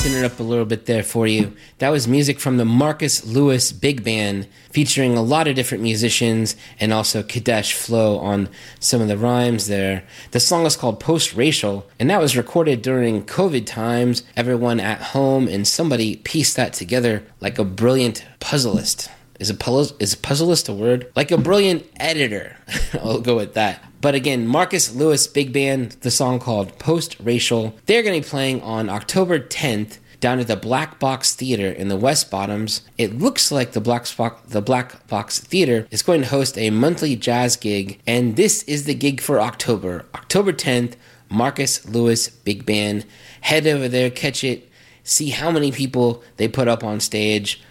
Mixing 0.00 0.18
it 0.18 0.24
up 0.24 0.40
a 0.40 0.42
little 0.42 0.64
bit 0.64 0.86
there 0.86 1.02
for 1.02 1.26
you. 1.26 1.54
That 1.76 1.90
was 1.90 2.08
music 2.08 2.40
from 2.40 2.56
the 2.56 2.64
Marcus 2.64 3.26
Lewis 3.26 3.70
Big 3.70 4.02
Band, 4.02 4.48
featuring 4.70 5.14
a 5.14 5.20
lot 5.20 5.46
of 5.46 5.54
different 5.54 5.82
musicians 5.82 6.56
and 6.78 6.90
also 6.90 7.22
Kadesh 7.22 7.74
Flow 7.74 8.16
on 8.16 8.48
some 8.78 9.02
of 9.02 9.08
the 9.08 9.18
rhymes 9.18 9.66
there. 9.66 10.04
The 10.30 10.40
song 10.40 10.64
is 10.64 10.74
called 10.74 11.00
Post 11.00 11.34
Racial, 11.34 11.86
and 11.98 12.08
that 12.08 12.18
was 12.18 12.34
recorded 12.34 12.80
during 12.80 13.24
COVID 13.24 13.66
times, 13.66 14.22
everyone 14.38 14.80
at 14.80 15.02
home, 15.02 15.46
and 15.46 15.68
somebody 15.68 16.16
pieced 16.16 16.56
that 16.56 16.72
together 16.72 17.22
like 17.40 17.58
a 17.58 17.64
brilliant 17.64 18.24
puzzleist. 18.40 19.10
Is 19.38 19.50
a 19.50 19.54
puzzle 19.54 19.94
is 20.00 20.14
puzzleist 20.14 20.70
a 20.70 20.72
word? 20.72 21.12
Like 21.14 21.30
a 21.30 21.36
brilliant 21.36 21.84
editor. 21.96 22.56
I'll 22.94 23.20
go 23.20 23.36
with 23.36 23.52
that. 23.52 23.84
But 24.00 24.14
again, 24.14 24.46
Marcus 24.46 24.94
Lewis 24.94 25.26
Big 25.26 25.52
Band, 25.52 25.92
the 26.00 26.10
song 26.10 26.38
called 26.38 26.78
Post 26.78 27.16
Racial. 27.20 27.74
They're 27.86 28.02
going 28.02 28.20
to 28.20 28.26
be 28.26 28.30
playing 28.30 28.62
on 28.62 28.88
October 28.88 29.38
10th 29.38 29.98
down 30.20 30.38
at 30.38 30.46
the 30.46 30.56
Black 30.56 30.98
Box 30.98 31.34
Theater 31.34 31.70
in 31.70 31.88
the 31.88 31.96
West 31.96 32.30
Bottoms. 32.30 32.82
It 32.96 33.18
looks 33.18 33.50
like 33.50 33.72
the 33.72 33.80
Black 33.80 34.06
Box, 34.16 34.40
the 34.48 34.62
Black 34.62 35.06
Box 35.08 35.40
Theater 35.40 35.86
is 35.90 36.02
going 36.02 36.22
to 36.22 36.28
host 36.28 36.56
a 36.56 36.70
monthly 36.70 37.16
jazz 37.16 37.56
gig, 37.56 38.00
and 38.06 38.36
this 38.36 38.62
is 38.64 38.84
the 38.84 38.94
gig 38.94 39.20
for 39.20 39.40
October. 39.40 40.06
October 40.14 40.52
10th, 40.52 40.94
Marcus 41.28 41.86
Lewis 41.86 42.28
Big 42.28 42.64
Band. 42.64 43.04
Head 43.42 43.66
over 43.66 43.88
there, 43.88 44.10
catch 44.10 44.44
it, 44.44 44.68
see 45.04 45.30
how 45.30 45.50
many 45.50 45.72
people 45.72 46.22
they 46.36 46.48
put 46.48 46.68
up 46.68 46.84
on 46.84 47.00
stage. 47.00 47.62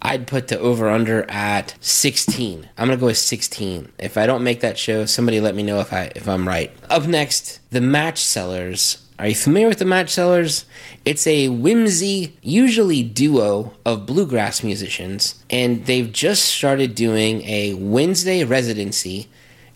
I'd 0.00 0.26
put 0.26 0.48
the 0.48 0.58
over 0.58 0.88
under 0.88 1.28
at 1.30 1.74
16. 1.80 2.68
I'm 2.78 2.88
gonna 2.88 2.96
go 2.96 3.06
with 3.06 3.18
16. 3.18 3.90
If 3.98 4.16
I 4.16 4.26
don't 4.26 4.44
make 4.44 4.60
that 4.60 4.78
show, 4.78 5.06
somebody 5.06 5.40
let 5.40 5.54
me 5.54 5.62
know 5.62 5.80
if 5.80 5.92
I 5.92 6.12
if 6.14 6.28
I'm 6.28 6.46
right. 6.46 6.72
Up 6.88 7.06
next, 7.06 7.60
the 7.70 7.80
Matchsellers. 7.80 9.02
Are 9.18 9.26
you 9.26 9.34
familiar 9.34 9.66
with 9.66 9.80
the 9.80 9.84
Matchsellers? 9.84 10.64
It's 11.04 11.26
a 11.26 11.48
whimsy, 11.48 12.38
usually 12.40 13.02
duo 13.02 13.72
of 13.84 14.06
bluegrass 14.06 14.62
musicians, 14.62 15.42
and 15.50 15.84
they've 15.86 16.12
just 16.12 16.44
started 16.44 16.94
doing 16.94 17.42
a 17.42 17.74
Wednesday 17.74 18.44
residency 18.44 19.28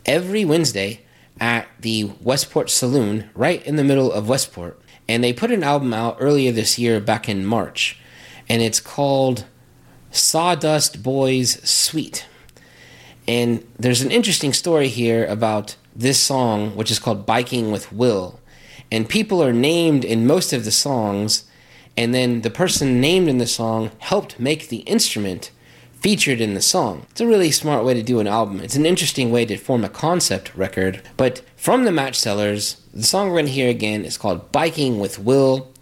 every 0.06 0.44
Wednesday 0.44 1.00
at 1.40 1.66
the 1.80 2.12
Westport 2.20 2.70
Saloon, 2.70 3.30
right 3.34 3.66
in 3.66 3.74
the 3.74 3.82
middle 3.82 4.12
of 4.12 4.28
Westport. 4.28 4.80
And 5.08 5.24
they 5.24 5.32
put 5.32 5.50
an 5.50 5.64
album 5.64 5.92
out 5.92 6.18
earlier 6.20 6.52
this 6.52 6.78
year, 6.78 7.00
back 7.00 7.28
in 7.28 7.44
March, 7.44 7.98
and 8.48 8.62
it's 8.62 8.78
called 8.78 9.44
Sawdust 10.12 11.02
Boys 11.02 11.60
Suite. 11.68 12.26
And 13.26 13.66
there's 13.78 14.02
an 14.02 14.10
interesting 14.10 14.52
story 14.52 14.88
here 14.88 15.24
about 15.26 15.76
this 15.96 16.20
song, 16.20 16.76
which 16.76 16.90
is 16.90 16.98
called 16.98 17.26
Biking 17.26 17.72
with 17.72 17.92
Will. 17.92 18.38
And 18.90 19.08
people 19.08 19.42
are 19.42 19.52
named 19.52 20.04
in 20.04 20.26
most 20.26 20.52
of 20.52 20.64
the 20.64 20.70
songs, 20.70 21.44
and 21.96 22.14
then 22.14 22.42
the 22.42 22.50
person 22.50 23.00
named 23.00 23.28
in 23.28 23.38
the 23.38 23.46
song 23.46 23.90
helped 23.98 24.38
make 24.38 24.68
the 24.68 24.78
instrument 24.78 25.50
featured 25.92 26.40
in 26.40 26.54
the 26.54 26.60
song. 26.60 27.06
It's 27.10 27.20
a 27.20 27.26
really 27.26 27.50
smart 27.50 27.84
way 27.84 27.94
to 27.94 28.02
do 28.02 28.18
an 28.20 28.26
album. 28.26 28.60
It's 28.60 28.76
an 28.76 28.84
interesting 28.84 29.30
way 29.30 29.46
to 29.46 29.56
form 29.56 29.84
a 29.84 29.88
concept 29.88 30.54
record. 30.54 31.00
But 31.16 31.42
from 31.56 31.84
the 31.84 31.90
Matchsellers, 31.90 32.80
the 32.92 33.04
song 33.04 33.28
we're 33.28 33.36
going 33.36 33.46
to 33.46 33.52
hear 33.52 33.70
again 33.70 34.04
is 34.04 34.18
called 34.18 34.50
Biking 34.52 34.98
with 34.98 35.18
Will 35.18 35.72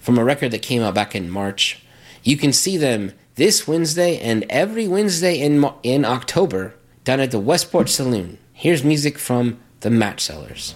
from 0.00 0.18
a 0.18 0.24
record 0.24 0.50
that 0.52 0.62
came 0.62 0.82
out 0.82 0.94
back 0.94 1.14
in 1.14 1.30
March. 1.30 1.82
You 2.22 2.36
can 2.36 2.52
see 2.52 2.76
them 2.76 3.12
this 3.36 3.68
Wednesday 3.68 4.18
and 4.18 4.44
every 4.48 4.88
Wednesday 4.88 5.38
in 5.38 5.64
in 5.82 6.04
October 6.04 6.74
down 7.04 7.20
at 7.20 7.30
the 7.30 7.38
Westport 7.38 7.88
Saloon. 7.88 8.38
Here's 8.52 8.82
music 8.82 9.18
from 9.18 9.60
the 9.80 9.90
Matchsellers. 9.90 10.74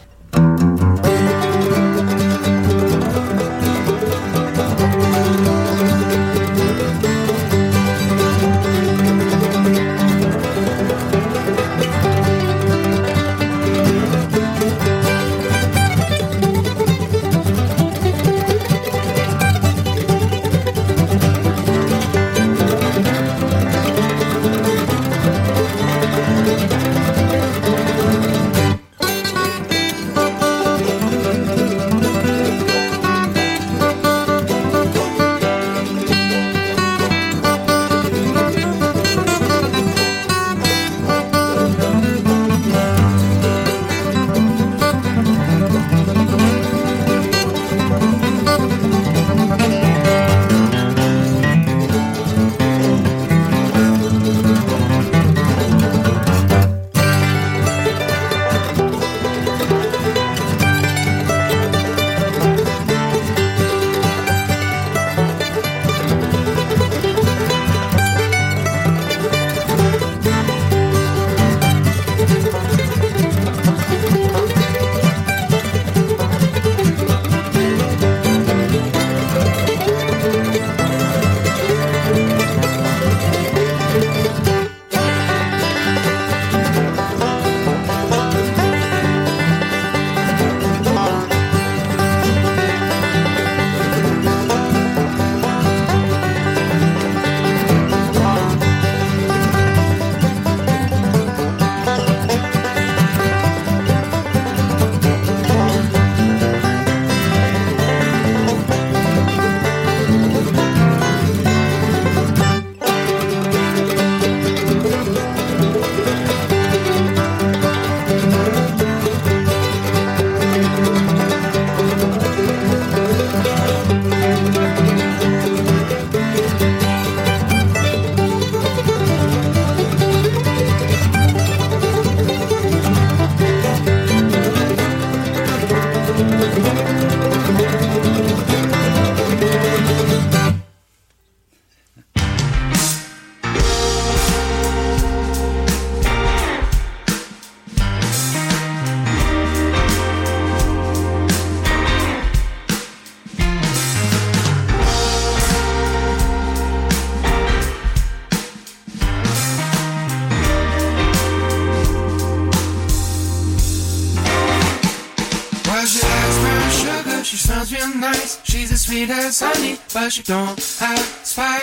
Sweet 169.01 169.13
as 169.13 169.41
honey, 169.41 169.79
but 169.95 170.13
she 170.13 170.23
don't 170.23 170.61
have 170.79 170.99
spice. 171.25 171.63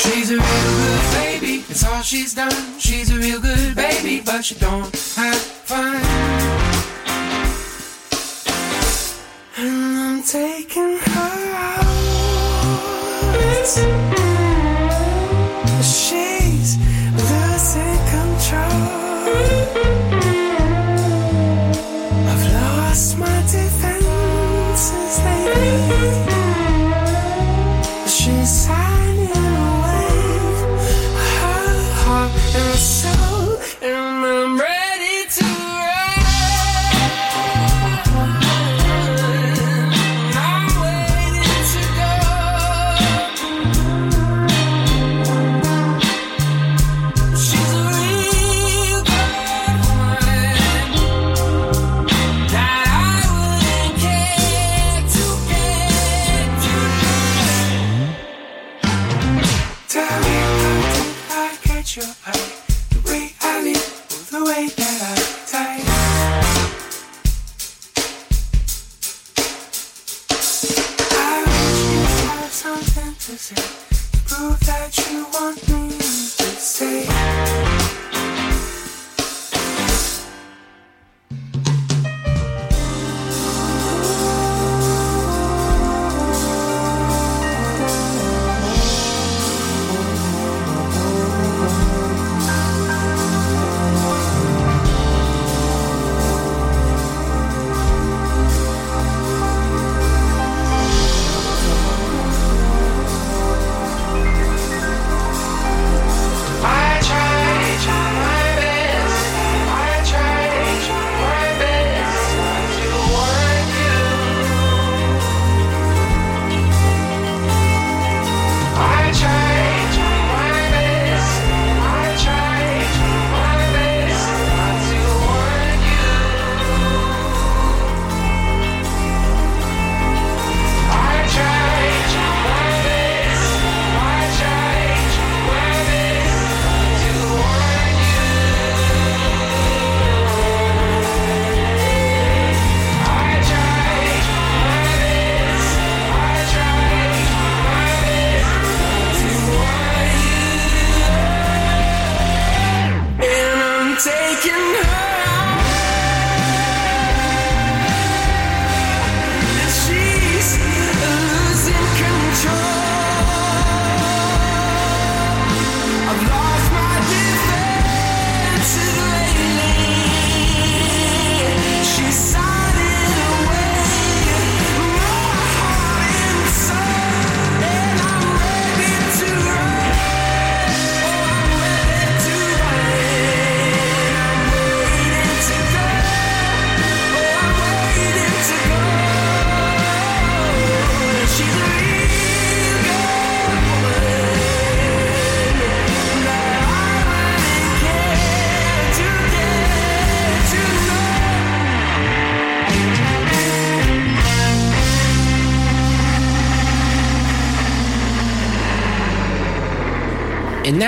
She's 0.00 0.30
a 0.30 0.34
real 0.34 0.76
good 0.78 1.12
baby, 1.12 1.64
it's 1.68 1.84
all 1.84 2.02
she's 2.02 2.32
done. 2.32 2.78
She's 2.78 3.10
a 3.10 3.16
real 3.16 3.40
good 3.40 3.74
baby, 3.74 4.22
but 4.24 4.44
she 4.44 4.54
don't 4.54 4.94
have 5.16 5.53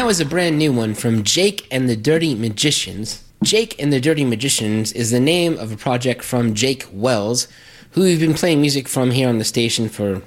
that 0.07 0.11
was 0.11 0.21
a 0.21 0.25
brand 0.25 0.57
new 0.57 0.73
one 0.73 0.95
from 0.95 1.25
Jake 1.25 1.67
and 1.69 1.89
the 1.89 1.97
Dirty 1.97 2.37
Magicians. 2.37 3.25
Jake 3.43 3.75
and 3.83 3.93
the 3.93 4.01
Dirty 4.01 4.25
Magicians 4.25 4.93
is 4.93 5.11
the 5.11 5.19
name 5.19 5.59
of 5.59 5.73
a 5.73 5.77
project 5.77 6.23
from 6.23 6.55
Jake 6.55 6.87
Wells, 6.93 7.49
who 7.91 8.03
we've 8.03 8.21
been 8.21 8.33
playing 8.33 8.61
music 8.61 8.87
from 8.87 9.11
here 9.11 9.29
on 9.29 9.39
the 9.39 9.45
station 9.45 9.89
for 9.89 10.23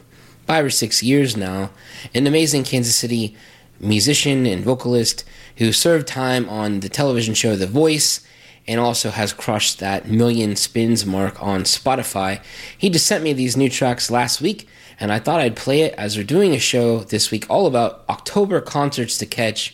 five 0.46 0.66
or 0.66 0.70
six 0.70 1.02
years 1.02 1.38
now. 1.38 1.70
An 2.14 2.28
amazing 2.28 2.66
Kansas 2.66 2.94
City 2.94 3.38
musician 3.80 4.46
and 4.46 4.66
vocalist 4.66 5.24
who 5.60 5.72
served 5.72 6.10
time 6.10 6.50
on 6.50 6.82
the 6.82 6.90
television 6.90 7.34
show 7.34 7.56
The 7.56 7.66
Voice 7.66 8.20
and 8.68 8.82
also 8.82 9.12
has 9.12 9.32
crushed 9.32 9.80
that 9.80 10.10
million 10.10 10.58
spins 10.58 11.06
mark 11.06 11.42
on 11.42 11.62
Spotify. 11.62 12.44
He 12.78 12.90
just 12.90 13.08
sent 13.08 13.24
me 13.24 13.32
these 13.32 13.56
new 13.56 13.70
tracks 13.70 14.12
last 14.12 14.42
week, 14.42 14.68
and 15.00 15.12
I 15.12 15.20
thought 15.20 15.40
I'd 15.40 15.56
play 15.56 15.82
it 15.82 15.94
as 15.96 16.18
we're 16.18 16.24
doing 16.24 16.54
a 16.54 16.60
show 16.60 17.00
this 17.00 17.32
week 17.32 17.46
all 17.50 17.68
about 17.68 18.04
October 18.10 18.60
concerts 18.62 19.18
to 19.20 19.26
catch. 19.26 19.74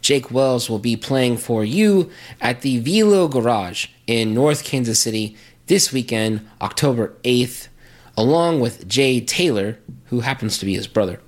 Jake 0.00 0.30
Wells 0.30 0.70
will 0.70 0.78
be 0.78 0.96
playing 0.96 1.36
for 1.36 1.64
you 1.64 2.10
at 2.40 2.62
the 2.62 2.78
Velo 2.78 3.28
Garage 3.28 3.88
in 4.06 4.32
North 4.32 4.64
Kansas 4.64 5.00
City 5.00 5.36
this 5.66 5.92
weekend, 5.92 6.48
October 6.60 7.14
8th, 7.24 7.68
along 8.16 8.60
with 8.60 8.88
Jay 8.88 9.20
Taylor, 9.20 9.78
who 10.06 10.20
happens 10.20 10.58
to 10.58 10.66
be 10.66 10.74
his 10.74 10.86
brother. 10.86 11.20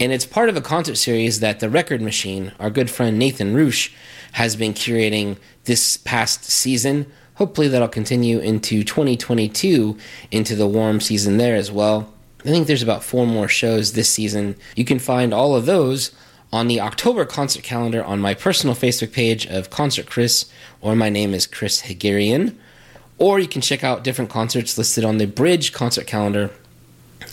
And 0.00 0.12
it's 0.12 0.26
part 0.26 0.48
of 0.48 0.56
a 0.56 0.60
concert 0.60 0.96
series 0.96 1.40
that 1.40 1.60
the 1.60 1.68
Record 1.68 2.00
Machine, 2.00 2.52
our 2.58 2.70
good 2.70 2.90
friend 2.90 3.18
Nathan 3.18 3.54
Reusch, 3.54 3.92
has 4.32 4.56
been 4.56 4.74
curating 4.74 5.36
this 5.64 5.96
past 5.96 6.44
season. 6.44 7.10
Hopefully, 7.34 7.68
that'll 7.68 7.88
continue 7.88 8.38
into 8.38 8.84
2022, 8.84 9.98
into 10.30 10.54
the 10.54 10.66
warm 10.66 11.00
season 11.00 11.36
there 11.36 11.56
as 11.56 11.70
well. 11.70 12.13
I 12.44 12.48
think 12.48 12.66
there's 12.66 12.82
about 12.82 13.02
four 13.02 13.26
more 13.26 13.48
shows 13.48 13.92
this 13.92 14.10
season. 14.10 14.56
You 14.76 14.84
can 14.84 14.98
find 14.98 15.32
all 15.32 15.56
of 15.56 15.64
those 15.64 16.10
on 16.52 16.68
the 16.68 16.78
October 16.78 17.24
concert 17.24 17.62
calendar 17.62 18.04
on 18.04 18.20
my 18.20 18.34
personal 18.34 18.74
Facebook 18.74 19.12
page 19.12 19.46
of 19.46 19.70
Concert 19.70 20.04
Chris, 20.06 20.44
or 20.82 20.94
my 20.94 21.08
name 21.08 21.32
is 21.32 21.46
Chris 21.46 21.80
Haghirian. 21.82 22.54
Or 23.16 23.38
you 23.38 23.48
can 23.48 23.62
check 23.62 23.82
out 23.82 24.04
different 24.04 24.30
concerts 24.30 24.76
listed 24.76 25.06
on 25.06 25.16
the 25.16 25.26
Bridge 25.26 25.72
concert 25.72 26.06
calendar 26.06 26.50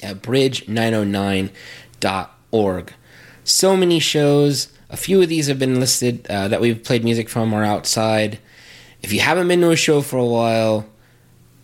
at 0.01 0.22
bridge909.org. 0.22 2.93
So 3.43 3.76
many 3.76 3.99
shows. 3.99 4.72
A 4.89 4.95
few 4.95 5.22
of 5.22 5.28
these 5.28 5.47
have 5.47 5.59
been 5.59 5.78
listed 5.80 6.26
uh, 6.28 6.47
that 6.47 6.62
we've 6.62 6.82
played 6.84 7.03
music 7.03 7.28
from 7.28 7.53
or 7.53 7.66
outside. 7.66 8.39
If 9.01 9.12
you 9.12 9.20
haven't 9.20 9.49
been 9.49 9.59
to 9.62 9.72
a 9.72 9.76
show 9.76 10.01
for 10.01 10.18
a 10.18 10.26
while, 10.26 10.86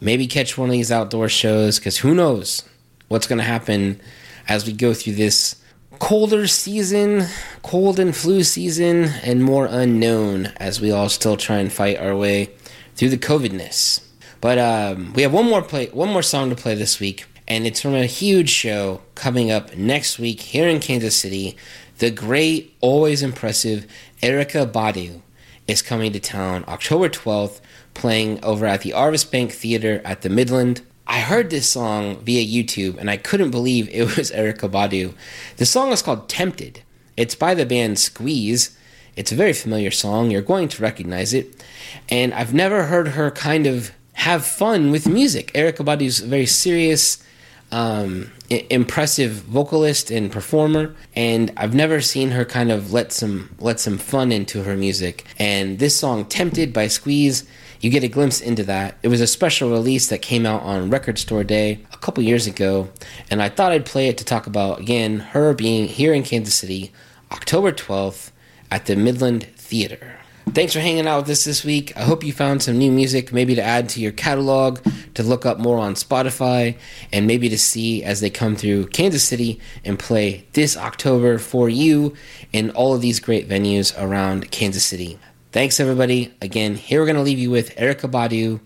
maybe 0.01 0.27
catch 0.27 0.57
one 0.57 0.67
of 0.67 0.73
these 0.73 0.91
outdoor 0.91 1.29
shows 1.29 1.79
because 1.79 1.99
who 1.99 2.13
knows 2.13 2.63
what's 3.07 3.27
going 3.27 3.39
to 3.39 3.43
happen 3.43 3.99
as 4.47 4.65
we 4.65 4.73
go 4.73 4.93
through 4.93 5.13
this 5.13 5.55
colder 5.99 6.47
season, 6.47 7.25
cold 7.63 7.99
and 7.99 8.15
flu 8.15 8.43
season, 8.43 9.05
and 9.23 9.43
more 9.43 9.65
unknown 9.65 10.47
as 10.57 10.79
we 10.79 10.91
all 10.91 11.09
still 11.09 11.37
try 11.37 11.57
and 11.57 11.71
fight 11.71 11.97
our 11.97 12.15
way 12.15 12.51
through 12.95 13.09
the 13.09 13.17
COVIDness. 13.17 14.03
But 14.41 14.57
um, 14.57 15.13
we 15.13 15.23
have 15.23 15.33
one 15.33 15.45
more 15.45 15.61
play, 15.61 15.87
one 15.87 16.09
more 16.09 16.21
song 16.21 16.49
to 16.49 16.55
play 16.55 16.75
this 16.75 16.99
week, 16.99 17.25
and 17.47 17.65
it's 17.65 17.81
from 17.81 17.95
a 17.95 18.05
huge 18.05 18.49
show 18.49 19.01
coming 19.15 19.51
up 19.51 19.75
next 19.75 20.19
week 20.19 20.41
here 20.41 20.67
in 20.67 20.79
Kansas 20.79 21.15
City. 21.15 21.57
The 21.97 22.11
great, 22.11 22.75
always 22.79 23.23
impressive 23.23 23.87
Erykah 24.21 24.71
Badu 24.71 25.21
is 25.67 25.81
coming 25.81 26.13
to 26.13 26.19
town 26.19 26.63
October 26.67 27.09
12th, 27.09 27.59
playing 27.93 28.43
over 28.43 28.65
at 28.65 28.81
the 28.81 28.91
Arvest 28.91 29.31
Bank 29.31 29.51
Theater 29.51 30.01
at 30.05 30.21
the 30.21 30.29
Midland. 30.29 30.81
I 31.07 31.19
heard 31.19 31.49
this 31.49 31.69
song 31.69 32.17
via 32.17 32.45
YouTube 32.45 32.97
and 32.97 33.09
I 33.09 33.17
couldn't 33.17 33.51
believe 33.51 33.89
it 33.89 34.17
was 34.17 34.29
Erykah 34.31 34.69
Badu. 34.69 35.13
The 35.55 35.65
song 35.65 35.91
is 35.91 36.01
called 36.01 36.27
Tempted. 36.27 36.83
It's 37.15 37.33
by 37.33 37.53
the 37.53 37.65
band 37.65 37.97
Squeeze. 37.97 38.77
It's 39.15 39.31
a 39.31 39.35
very 39.35 39.53
familiar 39.53 39.89
song. 39.89 40.29
You're 40.29 40.41
going 40.41 40.67
to 40.67 40.81
recognize 40.81 41.33
it. 41.33 41.63
And 42.09 42.33
I've 42.33 42.53
never 42.53 42.83
heard 42.83 43.09
her 43.09 43.31
kind 43.31 43.65
of 43.65 43.91
have 44.13 44.45
fun 44.45 44.91
with 44.91 45.07
music. 45.07 45.53
Erykah 45.53 45.85
Badu's 45.85 46.21
a 46.21 46.27
very 46.27 46.45
serious, 46.45 47.23
um, 47.71 48.31
impressive 48.49 49.31
vocalist 49.31 50.11
and 50.11 50.31
performer, 50.31 50.95
and 51.15 51.51
I've 51.55 51.73
never 51.73 52.01
seen 52.01 52.31
her 52.31 52.43
kind 52.43 52.71
of 52.71 52.91
let 52.91 53.11
some 53.11 53.55
let 53.59 53.79
some 53.79 53.97
fun 53.97 54.31
into 54.31 54.63
her 54.63 54.75
music. 54.75 55.25
And 55.37 55.77
this 55.79 55.97
song, 55.97 56.25
"Tempted" 56.25 56.73
by 56.73 56.87
Squeeze, 56.87 57.43
you 57.79 57.89
get 57.89 58.03
a 58.03 58.07
glimpse 58.07 58.41
into 58.41 58.63
that. 58.63 58.97
It 59.03 59.07
was 59.07 59.21
a 59.21 59.27
special 59.27 59.69
release 59.69 60.07
that 60.07 60.21
came 60.21 60.45
out 60.45 60.63
on 60.63 60.89
Record 60.89 61.19
Store 61.19 61.43
Day 61.43 61.79
a 61.93 61.97
couple 61.97 62.23
years 62.23 62.47
ago, 62.47 62.89
and 63.29 63.41
I 63.41 63.49
thought 63.49 63.71
I'd 63.71 63.85
play 63.85 64.07
it 64.07 64.17
to 64.17 64.25
talk 64.25 64.47
about 64.47 64.79
again 64.79 65.19
her 65.19 65.53
being 65.53 65.87
here 65.87 66.13
in 66.13 66.23
Kansas 66.23 66.55
City, 66.55 66.91
October 67.31 67.71
twelfth 67.71 68.31
at 68.71 68.85
the 68.85 68.95
Midland 68.95 69.43
Theater. 69.55 70.13
Thanks 70.51 70.71
for 70.71 70.79
hanging 70.79 71.07
out 71.07 71.23
with 71.23 71.29
us 71.31 71.43
this 71.43 71.65
week. 71.65 71.91
I 71.97 72.03
hope 72.03 72.23
you 72.23 72.31
found 72.31 72.63
some 72.63 72.77
new 72.77 72.89
music, 72.89 73.33
maybe 73.33 73.53
to 73.55 73.61
add 73.61 73.89
to 73.89 73.99
your 73.99 74.13
catalog, 74.13 74.79
to 75.15 75.21
look 75.21 75.45
up 75.45 75.59
more 75.59 75.77
on 75.77 75.95
Spotify, 75.95 76.77
and 77.11 77.27
maybe 77.27 77.49
to 77.49 77.57
see 77.57 78.01
as 78.01 78.21
they 78.21 78.29
come 78.29 78.55
through 78.55 78.87
Kansas 78.87 79.25
City 79.25 79.59
and 79.83 79.99
play 79.99 80.47
this 80.53 80.77
October 80.77 81.37
for 81.37 81.67
you 81.67 82.13
in 82.53 82.69
all 82.71 82.95
of 82.95 83.01
these 83.01 83.19
great 83.19 83.49
venues 83.49 83.93
around 84.01 84.49
Kansas 84.49 84.85
City. 84.85 85.19
Thanks, 85.57 85.79
everybody. 85.79 86.31
Again, 86.39 86.75
here 86.75 86.99
we're 86.99 87.07
going 87.07 87.15
to 87.15 87.23
leave 87.23 87.39
you 87.39 87.49
with 87.49 87.75
Erykah 87.77 88.11
Badu, 88.11 88.59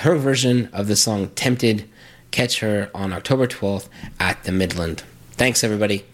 her 0.00 0.14
version 0.16 0.68
of 0.74 0.88
the 0.88 0.94
song 0.94 1.28
Tempted. 1.28 1.88
Catch 2.32 2.60
her 2.60 2.90
on 2.94 3.14
October 3.14 3.46
12th 3.46 3.88
at 4.20 4.44
the 4.44 4.52
Midland. 4.52 5.04
Thanks, 5.32 5.64
everybody. 5.64 6.04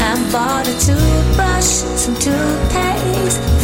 I 0.00 0.30
bought 0.32 0.66
a 0.66 0.72
toothbrush, 0.80 1.64
some 1.64 2.14
toothpaste, 2.14 3.57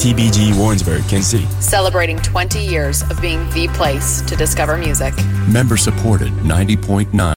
Tbg 0.00 0.56
Warrensburg, 0.56 1.06
Kansas 1.08 1.30
City. 1.30 1.46
Celebrating 1.60 2.16
20 2.16 2.58
years 2.58 3.02
of 3.02 3.20
being 3.20 3.46
the 3.50 3.68
place 3.74 4.22
to 4.22 4.34
discover 4.34 4.78
music. 4.78 5.12
Member 5.46 5.76
supported 5.76 6.32
90.9. 6.38 7.12